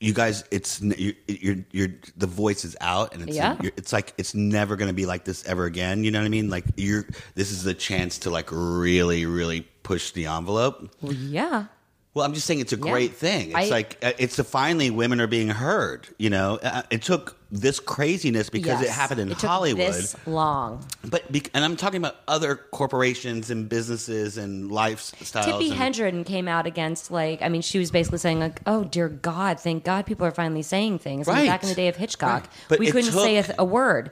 [0.00, 0.44] you guys.
[0.52, 3.56] It's you- you're you're the voice is out, and it's Yeah.
[3.62, 6.04] you're, it's like it's never going to be like this ever again.
[6.04, 6.50] You know what I mean?
[6.50, 10.88] Like you're this is the chance to like really really push the envelope.
[11.00, 11.66] well, yeah
[12.14, 12.92] Well, I'm just saying it's a Yeah.
[12.92, 13.48] great thing.
[13.48, 16.06] It's I- like uh, it's a finally women are being heard.
[16.16, 19.92] You know, Uh, it took this craziness because it happened in It took Hollywood.
[19.94, 25.44] this long But and I'm talking about other corporations and businesses and lifestyles.
[25.44, 28.84] Tippi and, Hedren came out against like I mean she was basically saying like oh
[28.84, 31.48] dear God thank God people are finally saying things I mean, Right.
[31.48, 32.78] back in the day of Hitchcock Right.
[32.80, 34.10] We couldn't say a, took- a word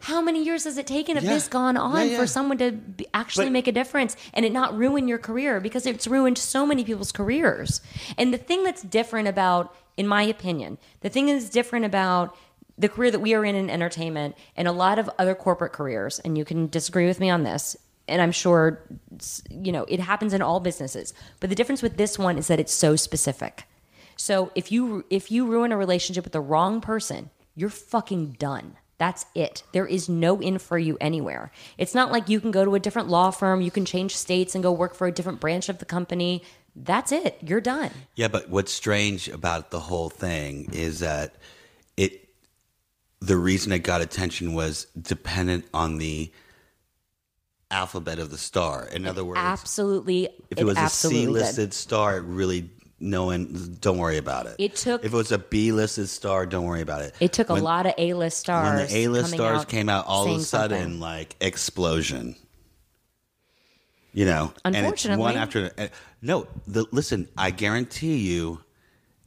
[0.00, 1.34] how many years has it taken of Yeah.
[1.34, 2.18] this gone on Yeah, yeah.
[2.18, 5.60] for someone to be, actually But- make a difference and it not ruin your career
[5.60, 7.80] because it's ruined so many people's careers
[8.16, 12.34] and the thing that's different about in my opinion the thing that's different about
[12.76, 16.18] the career that we are in in entertainment and a lot of other corporate careers
[16.20, 17.76] and you can disagree with me on this
[18.08, 18.80] and i'm sure
[19.50, 22.58] you know it happens in all businesses but the difference with this one is that
[22.58, 23.64] it's so specific
[24.16, 28.76] so if you if you ruin a relationship with the wrong person you're fucking done
[28.98, 29.62] that's it.
[29.72, 31.52] There is no in for you anywhere.
[31.78, 34.54] It's not like you can go to a different law firm you can change states
[34.54, 36.42] and go work for a different branch of the company.
[36.74, 37.38] That's it.
[37.40, 37.90] You're done.
[38.16, 41.36] Yeah, but what's strange about the whole thing is that
[41.96, 42.28] it
[43.20, 46.32] the reason it got attention was dependent on the
[47.70, 48.86] alphabet of the star.
[48.88, 51.32] In other words, absolutely if it was a absolutely C did.
[51.32, 52.70] listed star, it really
[53.00, 54.56] no one don't worry about it.
[54.58, 57.14] It took- if it was a B listed star, don't worry about it.
[57.20, 58.78] It took a lot of A-list stars.
[58.80, 61.00] when the A list stars out came out, all of a sudden, something.
[61.00, 62.36] like explosion.
[64.12, 65.88] You know, and it's one after uh,
[66.22, 66.48] no.
[66.66, 68.60] The listen, I guarantee you,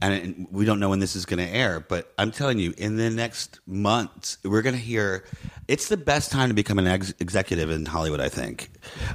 [0.02, 2.74] and it- we don't know when this is going to air, but I'm telling you,
[2.78, 5.24] in the next months, we're going to hear.
[5.68, 8.20] It's the best time to become an ex- executive in Hollywood.
[8.20, 8.72] I think.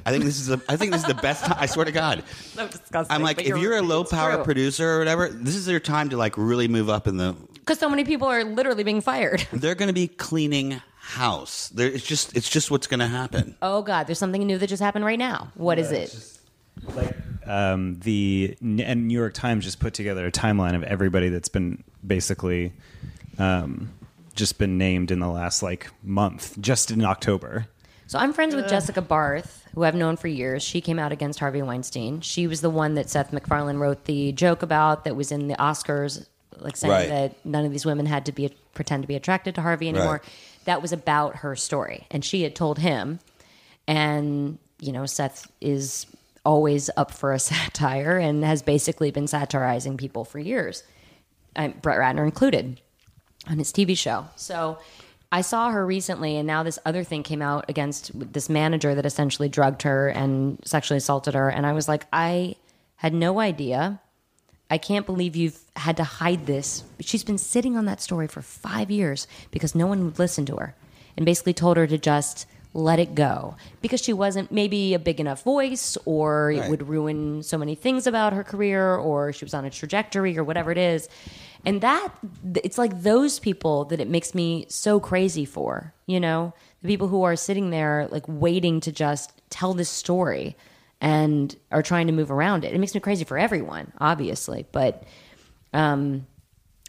[0.06, 0.46] I think this is.
[0.46, 1.56] The, I think this is the best time.
[1.58, 2.22] I swear to God.
[2.54, 3.14] so disgusting.
[3.14, 6.16] I'm like, if you're a low power producer or whatever, this is your time to
[6.16, 9.46] like really move up in the because so many people are literally being fired.
[9.52, 11.68] they're going to be cleaning house.
[11.70, 13.56] There, it's just it's just what's going to happen.
[13.60, 15.50] Oh God, there's something new that just happened right now.
[15.54, 16.35] What is it?
[17.46, 21.84] Um, the and New York Times just put together a timeline of everybody that's been
[22.06, 22.72] basically
[23.38, 23.90] um,
[24.34, 27.66] just been named in the last like month, just in October.
[28.08, 30.62] So I'm friends with Jessica Barth, who I've known for years.
[30.62, 32.20] She came out against Harvey Weinstein.
[32.20, 35.56] She was the one that Seth MacFarlane wrote the joke about that was in the
[35.56, 36.24] Oscars,
[36.58, 37.08] like saying Right.
[37.08, 40.20] that none of these women had to be pretend to be attracted to Harvey anymore.
[40.22, 40.32] Right.
[40.66, 43.18] That was about her story, and she had told him.
[43.88, 46.06] And you know, Seth is
[46.46, 50.82] always up for a satire and has basically been satirizing people for years,
[51.54, 52.80] I, Brett Ratner included
[53.48, 54.26] on his TV show.
[54.36, 54.78] So
[55.30, 59.04] I saw her recently, and now this other thing came out against this manager that
[59.04, 61.48] essentially drugged her and sexually assaulted her.
[61.48, 62.54] And I was like, I
[62.96, 64.00] had no idea.
[64.70, 66.84] I can't believe you've had to hide this.
[67.00, 70.56] She's been sitting on that story for five years because no one would listen to
[70.56, 70.74] her
[71.16, 72.46] and basically told her to just
[72.76, 76.70] let it go because she wasn't maybe a big enough voice or it Right.
[76.70, 80.44] would ruin so many things about her career or she was on a trajectory or
[80.44, 81.08] whatever it is.
[81.64, 82.08] And that,
[82.54, 86.52] it's like those people that it makes me so crazy for, you know?
[86.82, 90.54] The people who are sitting there like waiting to just tell this story
[91.00, 92.72] and are trying to move around it.
[92.74, 95.02] It makes me crazy for everyone, obviously, but
[95.72, 96.26] um,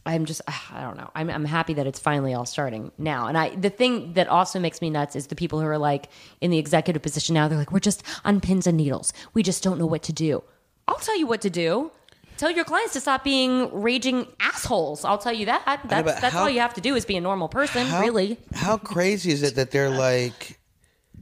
[0.08, 1.10] I'm just ah, I don't know.
[1.16, 3.28] I'm I'm happy that it's finally all starting now.
[3.28, 6.10] And I the thing that also makes me nuts is the people who are like
[6.42, 7.48] in the executive position now.
[7.48, 9.14] They're like, we're just on pins and needles.
[9.34, 10.44] We just don't know what to do.
[10.88, 11.92] I'll tell you what to do.
[12.38, 15.04] Tell your clients to stop being raging assholes.
[15.04, 15.64] I'll tell you that.
[15.66, 17.86] That's, but that's how- all you have to do is be a normal person.
[17.88, 20.60] How- really, How crazy is it that they're like,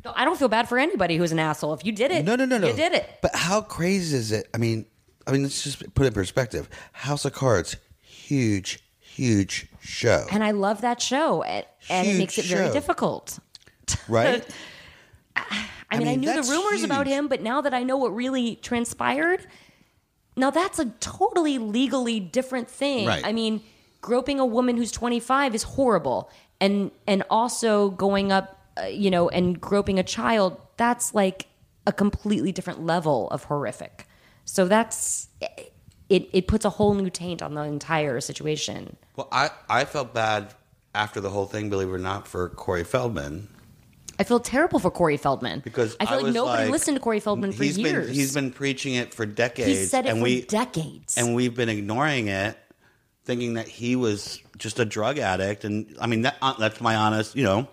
[0.03, 1.73] No, I don't feel bad for anybody who's an asshole.
[1.73, 2.67] If you did it, no, no, no, no.
[2.67, 3.09] you did it.
[3.21, 4.49] But how crazy is it?
[4.53, 4.86] I mean,
[5.25, 6.69] I mean, let's just put it in perspective.
[6.91, 7.77] House of Cards,
[8.26, 12.73] huge, huge show, And I love that show, and, and it makes it very show.
[12.73, 13.39] difficult.
[14.07, 14.45] right?
[15.36, 18.15] I mean, I, mean, knew the rumors about him, but now that I know what
[18.15, 19.45] really transpired,
[20.36, 23.07] now that's a totally legally different thing.
[23.07, 23.26] Right.
[23.26, 23.61] I mean,
[24.01, 29.30] groping a woman who's 25 is horrible, and and also going up, uh, you know,
[29.30, 31.47] and groping a child, that's like
[31.86, 34.07] a completely different level of horrific.
[34.45, 35.28] So that's
[36.10, 38.95] it, it puts a whole new taint on the entire situation.
[39.16, 40.53] Well, I, I felt bad
[40.93, 43.49] after the whole thing, believe it or not, for Corey Feldman
[44.18, 47.20] I feel terrible for Corey Feldman because I feel like nobody like- listened to Corey
[47.20, 48.08] Feldman for he's years.
[48.08, 49.68] Been, he's been preaching it for decades.
[49.68, 51.18] He said it and for we, decades.
[51.18, 52.58] and we've been ignoring it,
[53.26, 55.66] thinking that he was just a drug addict.
[55.66, 57.68] And I mean, that, uh, that's my honest, you know.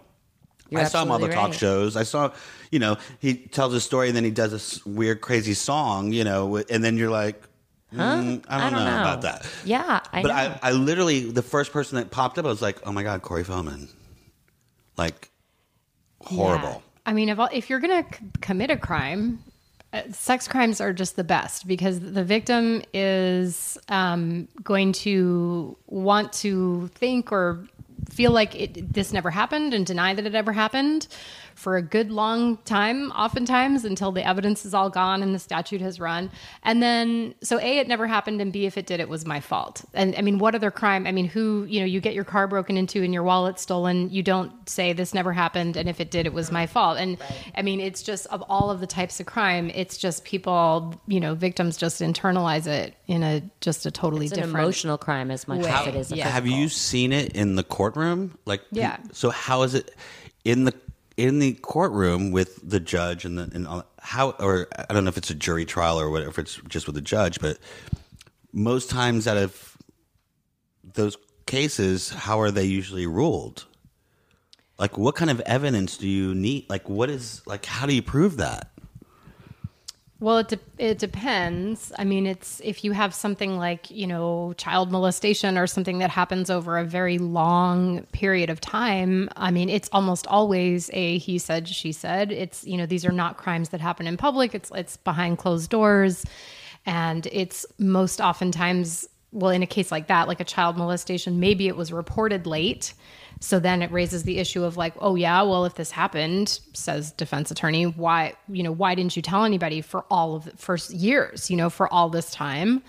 [0.69, 1.97] You're I saw him on the absolutely talk shows.
[1.97, 2.33] I saw,
[2.71, 6.13] you know, he tells a story and then he does a s- weird, crazy song,
[6.13, 7.41] you know, and then you're like,
[7.95, 9.47] mm, I, don't know, about that.
[9.65, 10.35] Yeah, I but know.
[10.35, 13.23] I, I literally, the first person that popped up, I was like, oh my God,
[13.23, 13.89] Corey Feldman.
[14.97, 15.31] Like,
[16.21, 16.69] horrible.
[16.69, 16.81] Yeah.
[17.07, 19.41] I mean, if, if you're going to c- commit a crime,
[19.93, 26.33] uh, sex crimes are just the best because the victim is um, going to want
[26.33, 27.67] to think or
[28.11, 31.09] feel like it, this never happened and deny that it ever happened
[31.63, 35.81] for a good long time, oftentimes until the evidence is all gone and the statute
[35.81, 36.29] has run.
[36.65, 39.39] And then, so A, it never happened, and B, if it did, it was my
[39.39, 39.85] fault.
[39.95, 41.07] And I mean, what other crime?
[41.07, 44.11] I mean, who, you know, you get your car broken into and your wallet stolen,
[44.11, 46.99] you don't say this never happened, and if it did, it was my fault.
[46.99, 47.17] And
[47.55, 51.21] I mean, it's just of all of the types of crime, it's just people, you
[51.21, 55.31] know, victims just internalize it in a just a totally it's an different emotional crime
[55.31, 55.71] as much way.
[55.71, 56.29] as it is a Yeah.
[56.29, 58.37] Have you seen it in the courtroom?
[58.47, 58.97] Like, Yeah.
[59.13, 59.95] So how is it
[60.45, 60.75] in the
[61.23, 64.31] in the courtroom with the judge and the and how?
[64.41, 66.31] Or I don't know if it's a jury trial or whatever.
[66.31, 67.59] If it's just with the judge, but
[68.53, 69.79] most times out of
[70.83, 71.17] those
[71.47, 73.67] cases, how are they usually ruled?
[74.81, 76.69] Like, what kind of evidence do you need?
[76.69, 77.67] Like, what is like?
[77.67, 78.73] How do you prove that?
[80.23, 81.91] Well, it de- it depends.
[81.99, 86.11] I mean, it's if you have something like you know child molestation or something that
[86.11, 89.29] happens over a very long period of time.
[89.35, 92.31] I mean, it's almost always a he said she said.
[92.31, 94.55] It's you know these are not crimes that happen in public.
[94.55, 96.25] It's it's behind closed doors,
[96.87, 101.67] and it's most oftentimes well in a case like that, like a child molestation, maybe
[101.67, 102.95] it was reported late.
[103.43, 107.11] So then it raises the issue of like, oh yeah, well if this happened, says
[107.11, 111.51] defense attorney, why you know why didn't you tell anybody for all of for years,
[111.51, 112.83] you know, for all this time?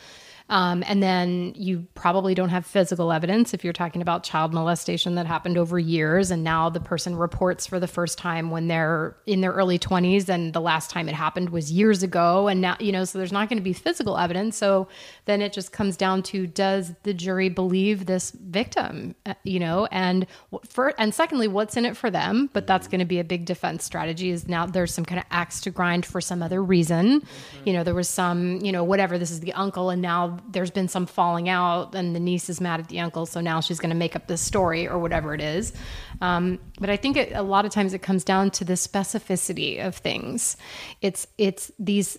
[0.50, 5.16] Um, and then you probably don't have physical evidence if you're talking about child molestation
[5.16, 9.16] that happened over years, and now the person reports for the first time when they're
[9.26, 12.76] in their early 20s, and the last time it happened was years ago, and now
[12.80, 14.58] you know, so there's not going to be physical evidence.
[14.58, 14.88] So
[15.26, 19.88] then it just comes down to does the jury believe this victim, Uh, you know,
[19.92, 20.28] and
[20.68, 22.50] for and secondly, what's in it for them?
[22.54, 24.30] But that's going to be a big defense strategy.
[24.30, 27.24] Is now there's some kind of axe to grind for some other reason.
[27.66, 29.18] You know, there was some, you know, whatever.
[29.18, 32.62] This is the uncle, and now there's been some falling out, and the niece is
[32.62, 35.34] mad at the uncle, so now she's going to make up this story or whatever
[35.34, 35.74] it is.
[36.22, 39.86] Um, but I think it, a lot of times it comes down to the specificity
[39.86, 40.58] of things.
[41.02, 42.18] It's it's these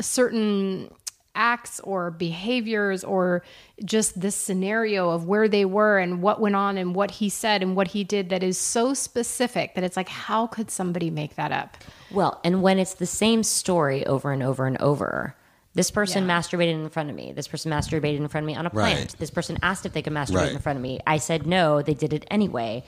[0.00, 0.90] certain
[1.36, 3.42] acts or behaviors or
[3.84, 7.62] just this scenario of where they were and what went on and what he said
[7.62, 11.36] and what he did that is so specific that it's like how could somebody make
[11.36, 11.76] that up
[12.10, 15.35] Well, and when it's the same story over and over and over,
[15.76, 16.34] this person Yeah.
[16.38, 17.32] masturbated in front of me.
[17.32, 18.98] This person masturbated in front of me on a plant.
[18.98, 19.14] Right.
[19.18, 20.52] This person asked if they could masturbate Right.
[20.52, 20.98] in front of me.
[21.06, 21.82] I said no.
[21.82, 22.82] They did it anyway.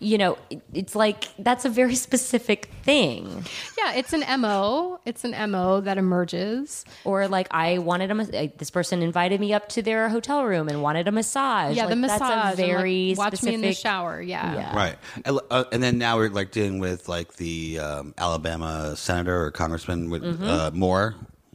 [0.00, 3.44] You know, it, it's like that's a very specific thing.
[3.78, 8.58] yeah it's an mo it's an mo that emerges Or like I wanted a like,
[8.58, 11.76] this person invited me up to their hotel room and wanted a massage.
[11.76, 13.48] yeah the massage That's a and, like, very watch specific.
[13.48, 14.74] me in the shower yeah, Yeah.
[14.76, 14.96] Right.
[15.24, 19.50] And, uh, and then now we're like dealing with like the um, Alabama senator or
[19.52, 20.48] congressman with Mm-hmm.
[20.48, 21.14] uh, Moore.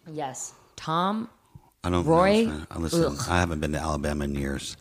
[0.09, 1.29] Yes, Tom.
[1.83, 2.45] I don't Roy?
[2.45, 2.63] know.
[2.71, 3.17] I listen.
[3.29, 4.77] I haven't been to Alabama in years.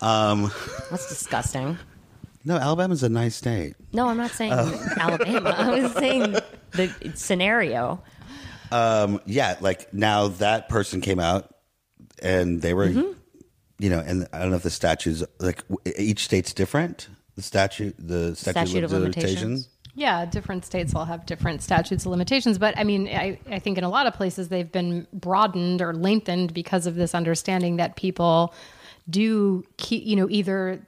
[0.00, 0.50] Um,
[0.90, 1.78] That's disgusting.
[2.44, 3.74] no, Alabama's a nice state.
[3.92, 4.86] No, I'm not saying Oh.
[4.98, 5.50] Alabama.
[5.50, 6.36] I was saying
[6.72, 8.02] the scenario.
[8.72, 11.54] Um, yeah, like now that person came out
[12.22, 13.12] and they were, Mm-hmm.
[13.78, 17.08] you know, and I don't know if the statutes like w- each state's different.
[17.36, 19.68] The statute, the statute, Statute of limitations.
[19.94, 23.76] Yeah, different states will have different statutes of limitations, but I mean, I, I think
[23.76, 27.96] in a lot of places they've been broadened or lengthened because of this understanding that
[27.96, 28.54] people
[29.08, 30.80] do, keep, you know, either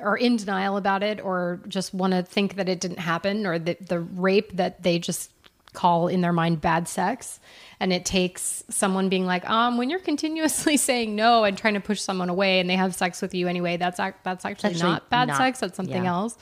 [0.00, 3.58] are in denial about it or just want to think that it didn't happen or
[3.58, 5.30] that the rape that they just
[5.72, 7.38] call in their mind bad sex.
[7.78, 11.80] And it takes someone being like, um, when you're continuously saying no and trying to
[11.80, 14.82] push someone away and they have sex with you anyway, that's ac- that's actually, actually
[14.90, 15.60] not bad not- sex.
[15.60, 16.10] That's something yeah.
[16.10, 16.36] else.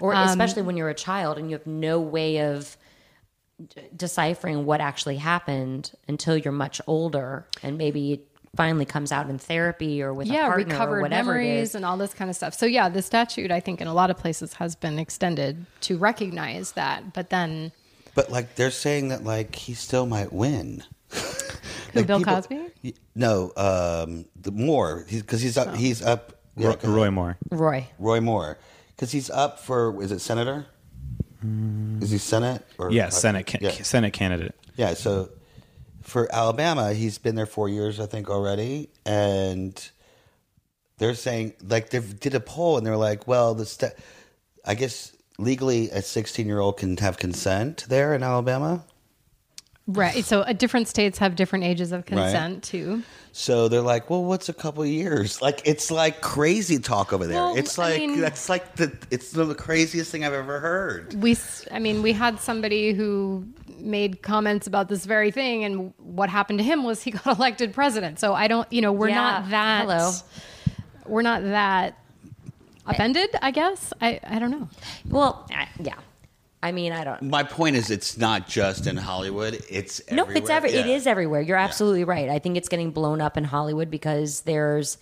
[0.00, 2.76] Or Um, especially when you're a child and you have no way of
[3.94, 8.26] deciphering what actually happened until you're much older and maybe it
[8.56, 11.74] finally comes out in therapy or with a yeah, partner recovered or whatever it memories
[11.74, 12.54] and all this kind of stuff.
[12.54, 15.98] So yeah, the statute I think in a lot of places has been extended to
[15.98, 17.12] recognize that.
[17.12, 17.70] But then
[18.14, 20.82] But like they're saying that like he still might win.
[21.12, 22.94] Who, like Bill people- Cosby?
[23.14, 25.04] No, um, the Moore.
[25.10, 25.74] Because he's, up.
[25.76, 26.40] He's up.
[26.56, 27.36] yeah, Roy, 'cause- Roy Moore.
[27.50, 27.86] Roy.
[27.98, 28.58] Roy Moore.
[29.00, 30.02] Because he's up for.
[30.02, 30.66] Is it senator?
[31.42, 32.02] Mm.
[32.02, 33.70] Is he senate or Yeah, Senate ca- Yeah.
[33.70, 34.54] Senate candidate.
[34.76, 35.30] Yeah, so
[36.02, 39.72] for Alabama, he's been there four years, I think, already, and
[40.98, 43.94] they're saying like they did a poll, and they're like, well, the st-
[44.66, 48.84] I guess legally a 16 year old can have consent there in Alabama.
[49.92, 50.24] Right.
[50.24, 53.02] So uh, different states have different ages of consent too.
[53.32, 55.40] So they're like, well, what's a couple years?
[55.40, 57.36] Like it's like crazy talk over there.
[57.36, 61.14] Well, it's I like mean- that's like the it's the craziest thing I've ever heard.
[61.14, 63.46] We, s- I mean, we had somebody who
[63.78, 67.72] made comments about this very thing, and what happened to him was he got elected
[67.72, 68.18] president.
[68.18, 69.14] So I don't, you know, we're Yeah.
[69.14, 69.82] not that.
[69.82, 70.12] Hello.
[71.06, 71.96] We're not that
[72.86, 73.30] offended.
[73.42, 74.68] I guess I, I don't know.
[75.08, 75.94] Well, I- yeah.
[76.62, 77.22] I mean, I don't.
[77.22, 79.58] My point is, it's not just in Hollywood.
[79.70, 80.36] It's No, everywhere.
[80.42, 80.70] it's every.
[80.72, 80.94] It Yeah.
[80.94, 81.40] is everywhere.
[81.40, 82.28] You're absolutely right.
[82.28, 84.98] I think it's getting blown up in Hollywood because there's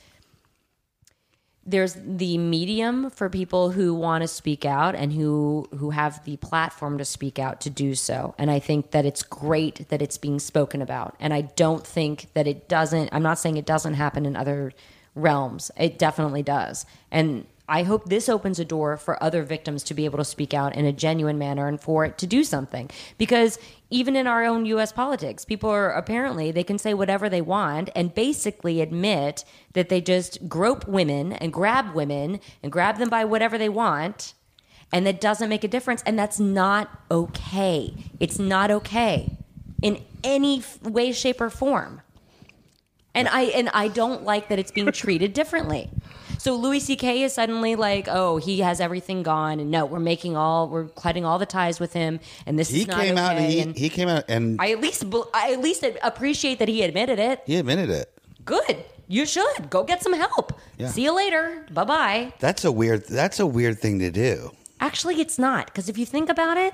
[1.66, 6.36] there's the medium for people who want to speak out and who who have the
[6.38, 8.34] platform to speak out to do so.
[8.38, 11.14] And I think that it's great that it's being spoken about.
[11.20, 13.10] And I don't think that it doesn't.
[13.12, 14.72] I'm not saying it doesn't happen in other
[15.14, 15.70] realms.
[15.76, 16.86] It definitely does.
[17.10, 20.54] And I hope this opens a door for other victims to be able to speak
[20.54, 22.90] out in a genuine manner and for it to do something.
[23.18, 23.58] Because
[23.90, 27.90] even in our own US politics, people are apparently they can say whatever they want
[27.94, 29.44] and basically admit
[29.74, 34.34] that they just grope women and grab women and grab them by whatever they want
[34.92, 37.94] and that doesn't make a difference and that's not okay.
[38.18, 39.36] It's not okay
[39.82, 42.00] in any way shape or form.
[43.14, 45.90] And I and I don't like that it's being treated differently.
[46.38, 47.22] So Louis C.K.
[47.22, 51.24] is suddenly like, oh, he has everything gone, and no, we're making all, we're cutting
[51.24, 53.20] all the ties with him, and this He is not came okay.
[53.22, 56.58] out and he, and he came out and I at least, I at least appreciate
[56.60, 57.42] that he admitted it.
[57.44, 58.12] he admitted it.
[58.44, 60.58] Good, you should go get some help.
[60.78, 60.88] Yeah.
[60.88, 61.66] See you later.
[61.72, 62.32] Bye bye.
[62.38, 63.06] That's a weird.
[63.08, 64.52] That's a weird thing to do.
[64.80, 66.72] Actually, it's not because if you think about it,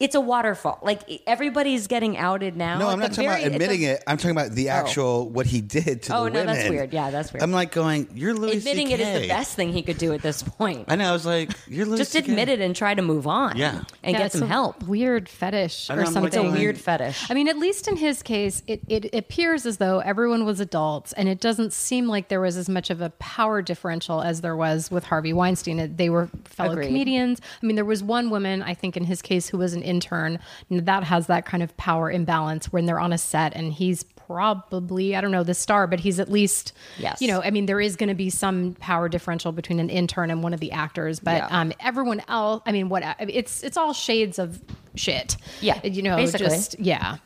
[0.00, 0.78] it's a waterfall.
[0.82, 2.78] Like everybody's getting outed now.
[2.78, 4.02] No, I'm not talking very- about at the- admitting it.
[4.06, 4.72] I'm talking about the oh.
[4.74, 6.54] actual what he did to Oh, the no, women.
[6.54, 6.92] that's weird.
[6.92, 7.42] Yeah, that's weird.
[7.42, 10.22] I'm like going, you're Louis Admitting it is the best thing he could do at
[10.22, 10.84] this point.
[10.88, 11.08] I know.
[11.08, 12.28] I was like, you're Louis Just CK.
[12.28, 13.56] admit it and try to move on.
[13.56, 13.82] Yeah.
[14.04, 14.82] and Yeah, get it's some a help.
[14.84, 16.44] Weird fetish I or know, like, something.
[16.46, 17.28] It's a weird fetish.
[17.30, 21.12] I mean, at least in his case, it, it appears as though everyone was adults,
[21.14, 24.54] and it doesn't seem like there was as much of a power differential as there
[24.56, 25.96] was with Harvey Weinstein.
[25.96, 26.86] They were fellow Agreed.
[26.86, 27.40] comedians.
[27.60, 30.38] I mean, there was one woman, I think, in his case, who was an intern.
[30.70, 35.16] That has that kind of power imbalance when they're on a set, and he's probably,
[35.16, 37.22] I don't know, the star, but he's at least, Yes.
[37.22, 40.30] you know, I mean, there is going to be some power differential between an intern
[40.30, 41.48] and one of the actors, but Yeah.
[41.60, 44.60] um, everyone else, I mean, what it's it's all shades of
[44.94, 45.36] shit.
[45.62, 46.46] Yeah, you know, basically.
[46.48, 47.16] just yeah.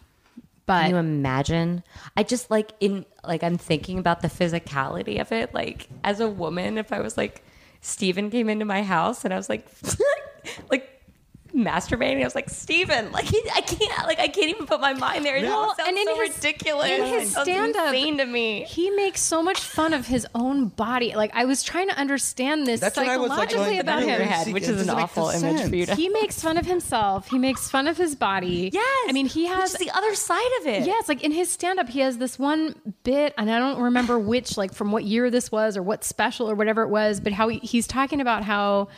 [0.65, 1.83] But Can you imagine?
[2.17, 5.53] I just like in like I'm thinking about the physicality of it.
[5.53, 7.45] Like as a woman, if I was like
[7.81, 9.67] Steven came into my house and I was like
[10.71, 10.92] like
[11.55, 14.95] masturbating, I was like Steven, like he, I can't like I can't even put my
[14.95, 15.37] mind there.
[15.37, 16.91] It Well, sounds and in so his- ridiculous.
[16.91, 18.65] in his sounds stand-up, insane to me.
[18.65, 21.15] He makes so much fun of his own body.
[21.15, 23.51] Like I was trying to understand this That's what I was like.
[23.51, 24.29] psychologically going, about you're him.
[24.29, 25.97] Head, which is an awful no image for you sense.
[25.97, 27.29] to- He makes fun of himself.
[27.29, 28.71] He makes fun of his body.
[28.73, 30.87] Yes, I mean he Which has is the other side of it.
[30.87, 32.75] Yes, like in his stand up, he has this one
[33.05, 36.49] bit, and I don't remember which, like from what year this was or what special
[36.51, 38.89] or whatever it was, but how he, he's talking about how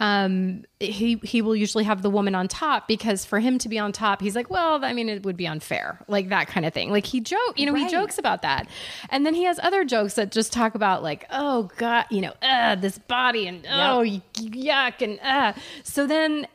[0.00, 3.78] um he he will usually have the woman on top because for him to be
[3.78, 6.72] on top he's like well i mean it would be unfair like that kind of
[6.72, 6.90] thing.
[6.90, 8.68] Like he joke you know he jokes about that.
[9.10, 12.32] And then he has other jokes that just talk about like oh god you know
[12.42, 15.52] uh this body and oh yuck and uh.
[15.82, 16.46] So then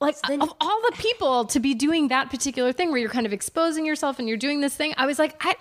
[0.00, 3.26] like then- of all the people to be doing that particular thing where you're kind
[3.26, 5.54] of exposing yourself and you're doing this thing i was like i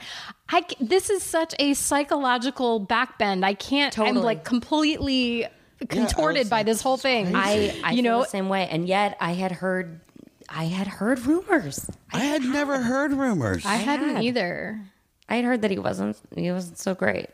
[0.49, 4.17] i this is such a psychological backbend i can't totally.
[4.17, 5.45] i'm like completely
[5.89, 8.87] contorted was by this whole thing I, I you feel know the same way, and
[8.87, 10.01] yet I had heard,
[10.49, 11.89] I had heard rumors.
[12.13, 13.65] I had never heard rumors.
[13.65, 14.23] i hadn't had.
[14.23, 14.81] either
[15.29, 17.29] I had heard that he wasn't he wasn't so great.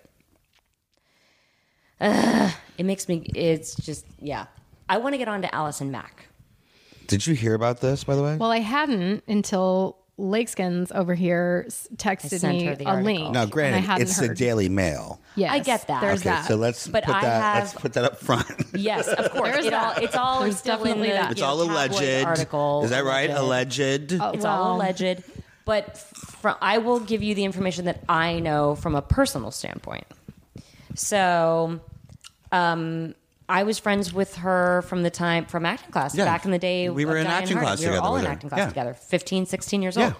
[1.99, 4.45] Ugh, it makes me it's just yeah.
[4.89, 6.27] I want to get on to Allison Mack.
[7.07, 8.37] Did you hear about this, by the way?
[8.37, 11.65] well i hadn't until lakeskins over here
[11.97, 12.95] texted me a article.
[13.03, 14.33] link now, and I granted, hadn't it's the.
[14.33, 15.19] Daily Mail.
[15.35, 16.01] yes, I get that.
[16.01, 17.41] there's Okay, that so let's But put I that.
[17.55, 18.47] have- let's put that up front.
[18.77, 19.51] Yes, of course.
[19.51, 21.31] There's it all, it's all There's definitely that.
[21.31, 22.25] It's you know, all tabloid alleged.
[22.25, 23.29] Article, Is that right?
[23.29, 23.79] Alleged.
[24.11, 25.23] It's all alleged.
[25.65, 30.05] But from, I will give you the information that I know from a personal standpoint.
[30.95, 31.79] So,
[32.51, 33.13] um,
[33.49, 36.25] I was friends with her from the time from acting class Yeah.
[36.25, 36.89] back in the day.
[36.89, 37.77] We were in Diane acting Hardin.
[37.77, 38.67] class We were all in acting class Yeah.
[38.69, 38.93] together.
[38.93, 40.13] 15, 16 years old.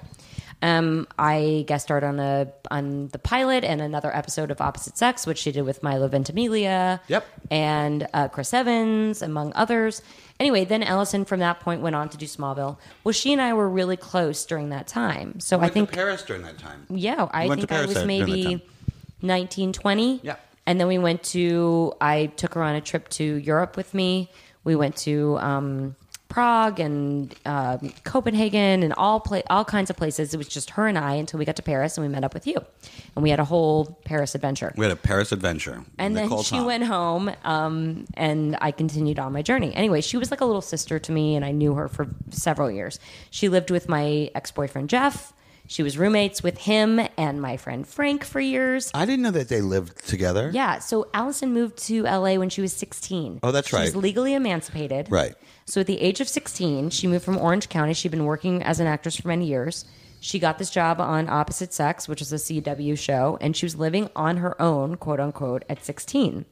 [0.63, 5.28] Um, I guest starred on a on the pilot and another episode of Opposite Sex,
[5.28, 6.99] which she did with Milo Ventimiglia.
[7.09, 7.25] Yep.
[7.51, 10.01] And uh, Chris Evans, among others.
[10.39, 12.78] Anyway, then Allison from that point went on to do Smallville.
[13.03, 15.39] Well, she and I were really close during that time.
[15.39, 16.88] So I think Paris during that time.
[16.89, 18.61] yeah, I You went to think I was maybe time.
[19.21, 20.21] 19, 20.
[20.23, 20.38] Yeah.
[20.68, 24.30] And then we went to, I took her on a trip to Europe with me.
[24.63, 25.95] We went to um,
[26.30, 30.34] Prague and um Copenhagen and all pla- all kinds of places.
[30.34, 32.34] It was just her and I until we got to Paris and we met up
[32.34, 32.57] with you.
[33.15, 34.74] And we had a whole Paris adventure.
[34.76, 35.86] We had a Paris adventure.
[35.97, 36.65] And then Nicole she Tom.
[36.65, 39.74] went home, um, and I continued on my journey.
[39.74, 42.70] Anyway, she was like a little sister to me, and I knew her for several
[42.70, 42.99] years.
[43.32, 45.34] She lived with my ex boyfriend Jeff.
[45.68, 48.89] She was roommates with him and my friend Frank for years.
[48.93, 50.49] I didn't know that they lived together.
[50.53, 53.41] Yeah, so Allison moved to LA when she was 16.
[53.43, 53.82] Oh, that's right.
[53.82, 55.07] She was legally emancipated.
[55.11, 55.36] Right.
[55.65, 57.93] So at the age of 16, she moved from Orange County.
[57.93, 59.86] She'd been working as an actress for many years.
[60.20, 63.76] She got this job on Opposite Sex, which is a CW show, and she was
[63.76, 66.45] living on her own, quote unquote, at 16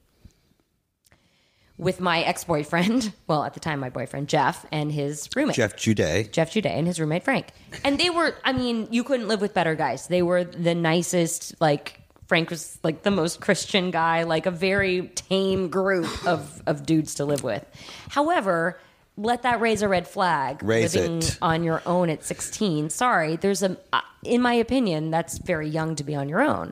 [1.78, 5.55] with my ex boyfriend, well, at the time, my boyfriend, Jeff, and his roommate.
[5.55, 6.32] Jeff Juday.
[6.32, 7.47] Jeff Juday and his roommate Frank.
[7.84, 10.07] And they were, I mean, you couldn't live with better guys.
[10.07, 15.09] They were the nicest, like, Frank was like the most Christian guy, like a very
[15.09, 17.63] tame group of, of dudes to live with.
[18.09, 18.80] However,
[19.17, 20.61] let that raise a red flag.
[20.63, 21.38] Raise living it.
[21.41, 22.89] on your own at 16.
[22.89, 26.71] Sorry, there's a, uh, in my opinion, that's very young to be on your own.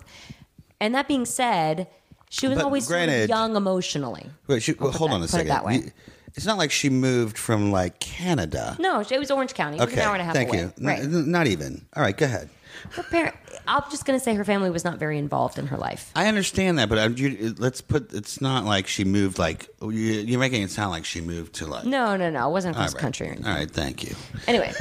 [0.81, 1.87] And that being said,
[2.33, 4.25] she was But always sort of granted- young emotionally.
[4.47, 5.47] Wait, she, well, hold that- on a put it second.
[5.49, 5.75] that way.
[5.75, 5.91] You-
[6.35, 8.75] it's not like she moved from like Canada.
[8.79, 9.77] No, it was Orange County.
[9.77, 10.61] It was Okay, an hour and a half thank away.
[10.61, 10.73] you.
[10.81, 10.99] Right.
[10.99, 11.85] n- not even.
[11.95, 12.49] All right, go ahead.
[12.93, 13.35] Her parent,
[13.67, 16.09] I'm just going to say her family was not very involved in her life.
[16.15, 18.11] I understand that, but I'm, you, let's put.
[18.13, 19.37] It's not like she moved.
[19.37, 21.85] Like oh, you, you're making it sound like she moved to like.
[21.85, 22.49] No, no, no.
[22.49, 22.99] It wasn't cross right.
[23.01, 23.47] country or anything.
[23.51, 24.15] All right, thank you.
[24.47, 24.73] Anyway,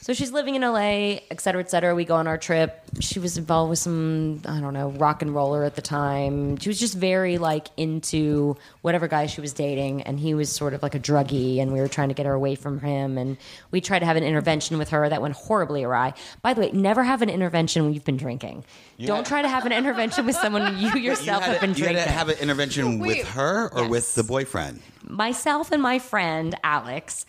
[0.00, 1.94] so she's living in LA, et cetera, et cetera.
[1.94, 2.80] We go on our trip.
[3.00, 6.56] She was involved with some, I don't know, rock and roller at the time.
[6.56, 10.72] She was just very like into whatever guy she was dating, and he was sort
[10.74, 13.18] of like a druggie, and we were trying to get her away from him.
[13.18, 13.36] And
[13.70, 16.14] we tried to have an intervention with her that went horribly awry.
[16.42, 18.64] By the way, never have an intervention when you've been drinking.
[18.98, 21.82] Don't try to have an intervention with someone you yourself you have been had, to,
[21.82, 23.18] you had to have an intervention Wait.
[23.18, 23.90] with her or Yes.
[23.90, 24.80] with the boyfriend.
[25.08, 27.24] myself and my friend Alex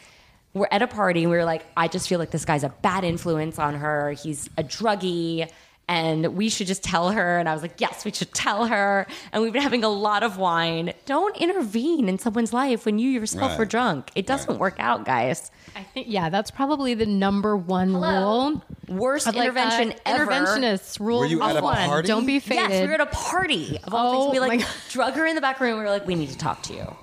[0.53, 2.69] were at a party and we were like, I just feel like this guy's a
[2.81, 4.11] bad influence on her.
[4.11, 5.49] He's a druggie.
[5.87, 7.37] And we should just tell her.
[7.37, 9.05] And I was like, yes, we should tell her.
[9.33, 10.93] And we've been having a lot of wine.
[11.05, 13.59] Don't intervene in someone's life when you yourself Right.
[13.59, 14.09] were drunk.
[14.15, 15.51] It doesn't work out, guys.
[15.75, 18.49] I think yeah, that's probably the number one Hello?
[18.51, 18.61] rule.
[18.87, 20.27] Worst Of, like, intervention uh, ever.
[20.27, 22.07] Interventionists rule Were you at a one: party?
[22.07, 22.69] don't be faded.
[22.69, 24.33] Yes, we were at a party of all Oh things.
[24.33, 24.69] We my like God.
[24.91, 25.77] drug her in the back room.
[25.77, 26.95] We were like, we need to talk to you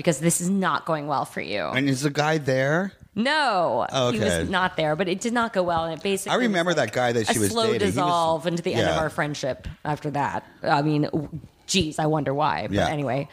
[0.00, 1.62] because this is not going well for you.
[1.66, 2.92] And is the guy there?
[3.14, 5.84] No, Oh, he was not there, but it did not go well.
[5.84, 7.80] And it basically, I remember that guy that she a was slow dating.
[7.80, 9.00] He was- dissolve into the end of Yeah.
[9.02, 9.68] our friendship.
[9.84, 11.28] After that, I mean, w-
[11.66, 12.62] geez, I wonder why.
[12.62, 12.88] But Yeah.
[12.88, 13.28] anyway,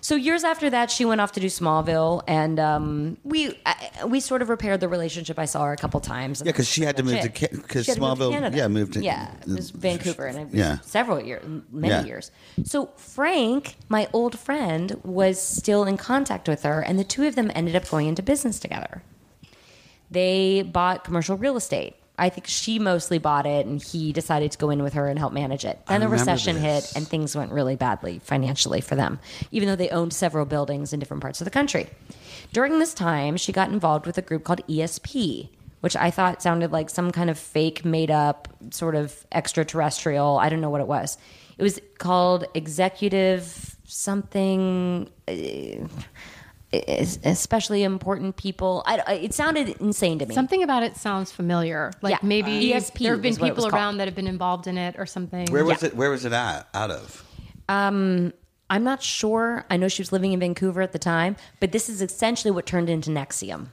[0.00, 4.20] so years after that, she went off to do Smallville, and um, we I, we
[4.20, 5.38] sort of repaired the relationship.
[5.38, 6.40] I saw her a couple times.
[6.40, 7.34] Yeah, Yeah, 'cause that's she had to move to it.
[7.34, 8.56] Ca- 'cause She had to move to Smallville- Canada.
[8.56, 10.78] yeah, moved to- yeah, it was Vancouver, and it was Yeah.
[10.82, 12.04] several years, many Yeah.
[12.04, 12.30] years.
[12.64, 17.34] So Frank, my old friend, was still in contact with her, and the two of
[17.34, 19.02] them ended up going into business together.
[20.10, 21.94] They bought commercial real estate.
[22.20, 25.18] I think she mostly bought it, and he decided to go in with her and
[25.18, 25.80] help manage it.
[25.86, 26.90] Then I the recession this.
[26.92, 29.18] hit, and things went really badly financially for them,
[29.50, 31.88] even though they owned several buildings in different parts of the country.
[32.52, 35.48] During this time, she got involved with a group called ESP,
[35.80, 40.38] which I thought sounded like some kind of fake, made up, sort of extraterrestrial.
[40.38, 41.16] I don't know what it was.
[41.56, 45.08] It was called Executive something.
[45.26, 45.88] uh,
[46.72, 48.82] Especially important people.
[48.86, 50.34] I, I- it sounded insane to me.
[50.34, 51.90] Something about it sounds familiar.
[52.00, 52.18] Like Yeah.
[52.22, 53.80] maybe uh, ESP there have been is what it was people called.
[53.80, 55.46] around that have been involved in it or something.
[55.50, 55.88] Where was Yeah.
[55.88, 55.96] it?
[55.96, 56.68] Where was it at?
[56.72, 57.24] Out of?
[57.68, 58.32] Um,
[58.68, 59.64] I'm not sure.
[59.68, 62.66] I know she was living in Vancouver at the time, but this is essentially what
[62.66, 63.66] turned into NXIVM,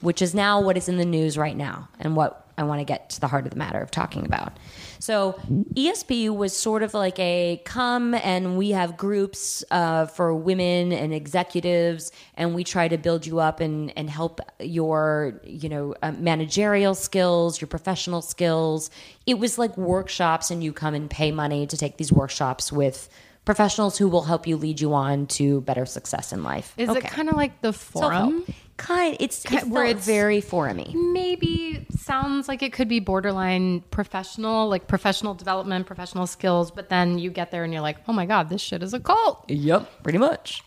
[0.00, 2.84] which is now what is in the news right now and what I want to
[2.84, 4.52] get to the heart of the matter of talking about.
[4.98, 5.38] So,
[5.74, 11.12] ESP was sort of like a come and we have groups uh, for women and
[11.12, 16.12] executives, and we try to build you up and, and help your, you know, uh,
[16.12, 18.90] managerial skills, your professional skills.
[19.26, 23.08] It was like workshops, and you come and pay money to take these workshops with
[23.44, 26.74] professionals who will help you lead you on to better success in life.
[26.76, 28.44] Is it kind of like the forum?
[28.76, 30.92] Kind, it's Ki- it where felt it's- very forumy.
[30.94, 37.18] Maybe sounds like it could be borderline professional, like professional development, professional skills, but then
[37.18, 39.44] you get there and you're like, oh my God, this shit is a cult.
[39.48, 40.62] Yep, pretty much.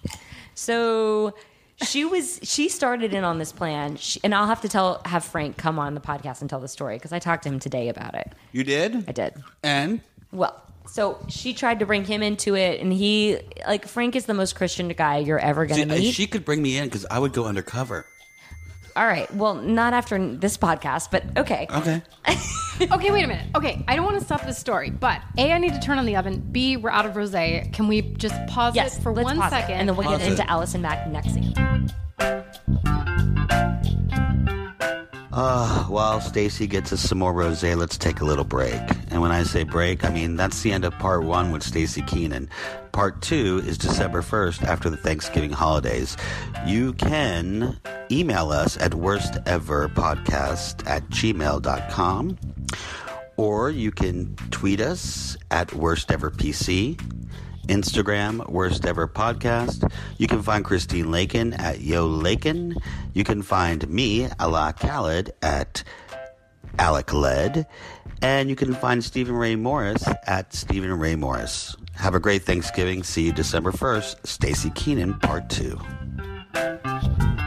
[0.55, 1.33] So
[1.83, 5.23] she was she started in on this plan, she, and I'll have to tell have
[5.23, 7.87] Frank come on the podcast and tell the story because I talked to him today
[7.89, 8.33] about it.
[8.51, 9.05] You did?
[9.07, 9.35] I did.
[9.63, 10.61] And Well,
[10.91, 13.37] so she tried to bring him into it, and he
[13.67, 16.13] like Frank is the most Christian guy you're ever gonna uh, meet.
[16.13, 18.05] she could bring me in because I would go undercover.
[18.95, 21.67] All right, well, not after this podcast, but okay.
[21.73, 22.01] Okay.
[22.81, 23.45] Okay, wait a minute.
[23.57, 26.05] Okay, I don't want to stop this story, but A, I need to turn on
[26.05, 26.39] the oven.
[26.39, 27.73] B, we're out of rosé.
[27.73, 30.19] Can we just pause Yes, it for let's one pause it, and then we'll Pause
[30.19, 30.31] get it.
[30.31, 31.53] into Allison Mack next scene.
[35.31, 38.81] Uh, while Stacy gets us some more rosé, let's take a little break.
[39.11, 42.01] And when I say break, I mean that's the end of part one with Stacy
[42.01, 42.49] Keanan.
[42.91, 46.17] Part two is December 1st after the Thanksgiving holidays.
[46.65, 47.79] You can
[48.09, 52.37] email us at worsteverpodcast at gmail.com
[53.37, 56.99] or you can tweet us at worsteverpc.
[57.69, 59.89] Instagram, Worst Ever Podcast.
[60.17, 62.75] You can find Christine Lakin at Yo Lakin.
[63.13, 65.83] You can find me, Allah Khaled, at
[66.77, 67.67] Alec Led.
[68.21, 71.75] And you can find Steven Ray Morris at Steven Ray Morris.
[71.93, 73.03] Have a great Thanksgiving.
[73.03, 74.27] See you December 1st.
[74.27, 77.38] Stacy Keanan, Part 2.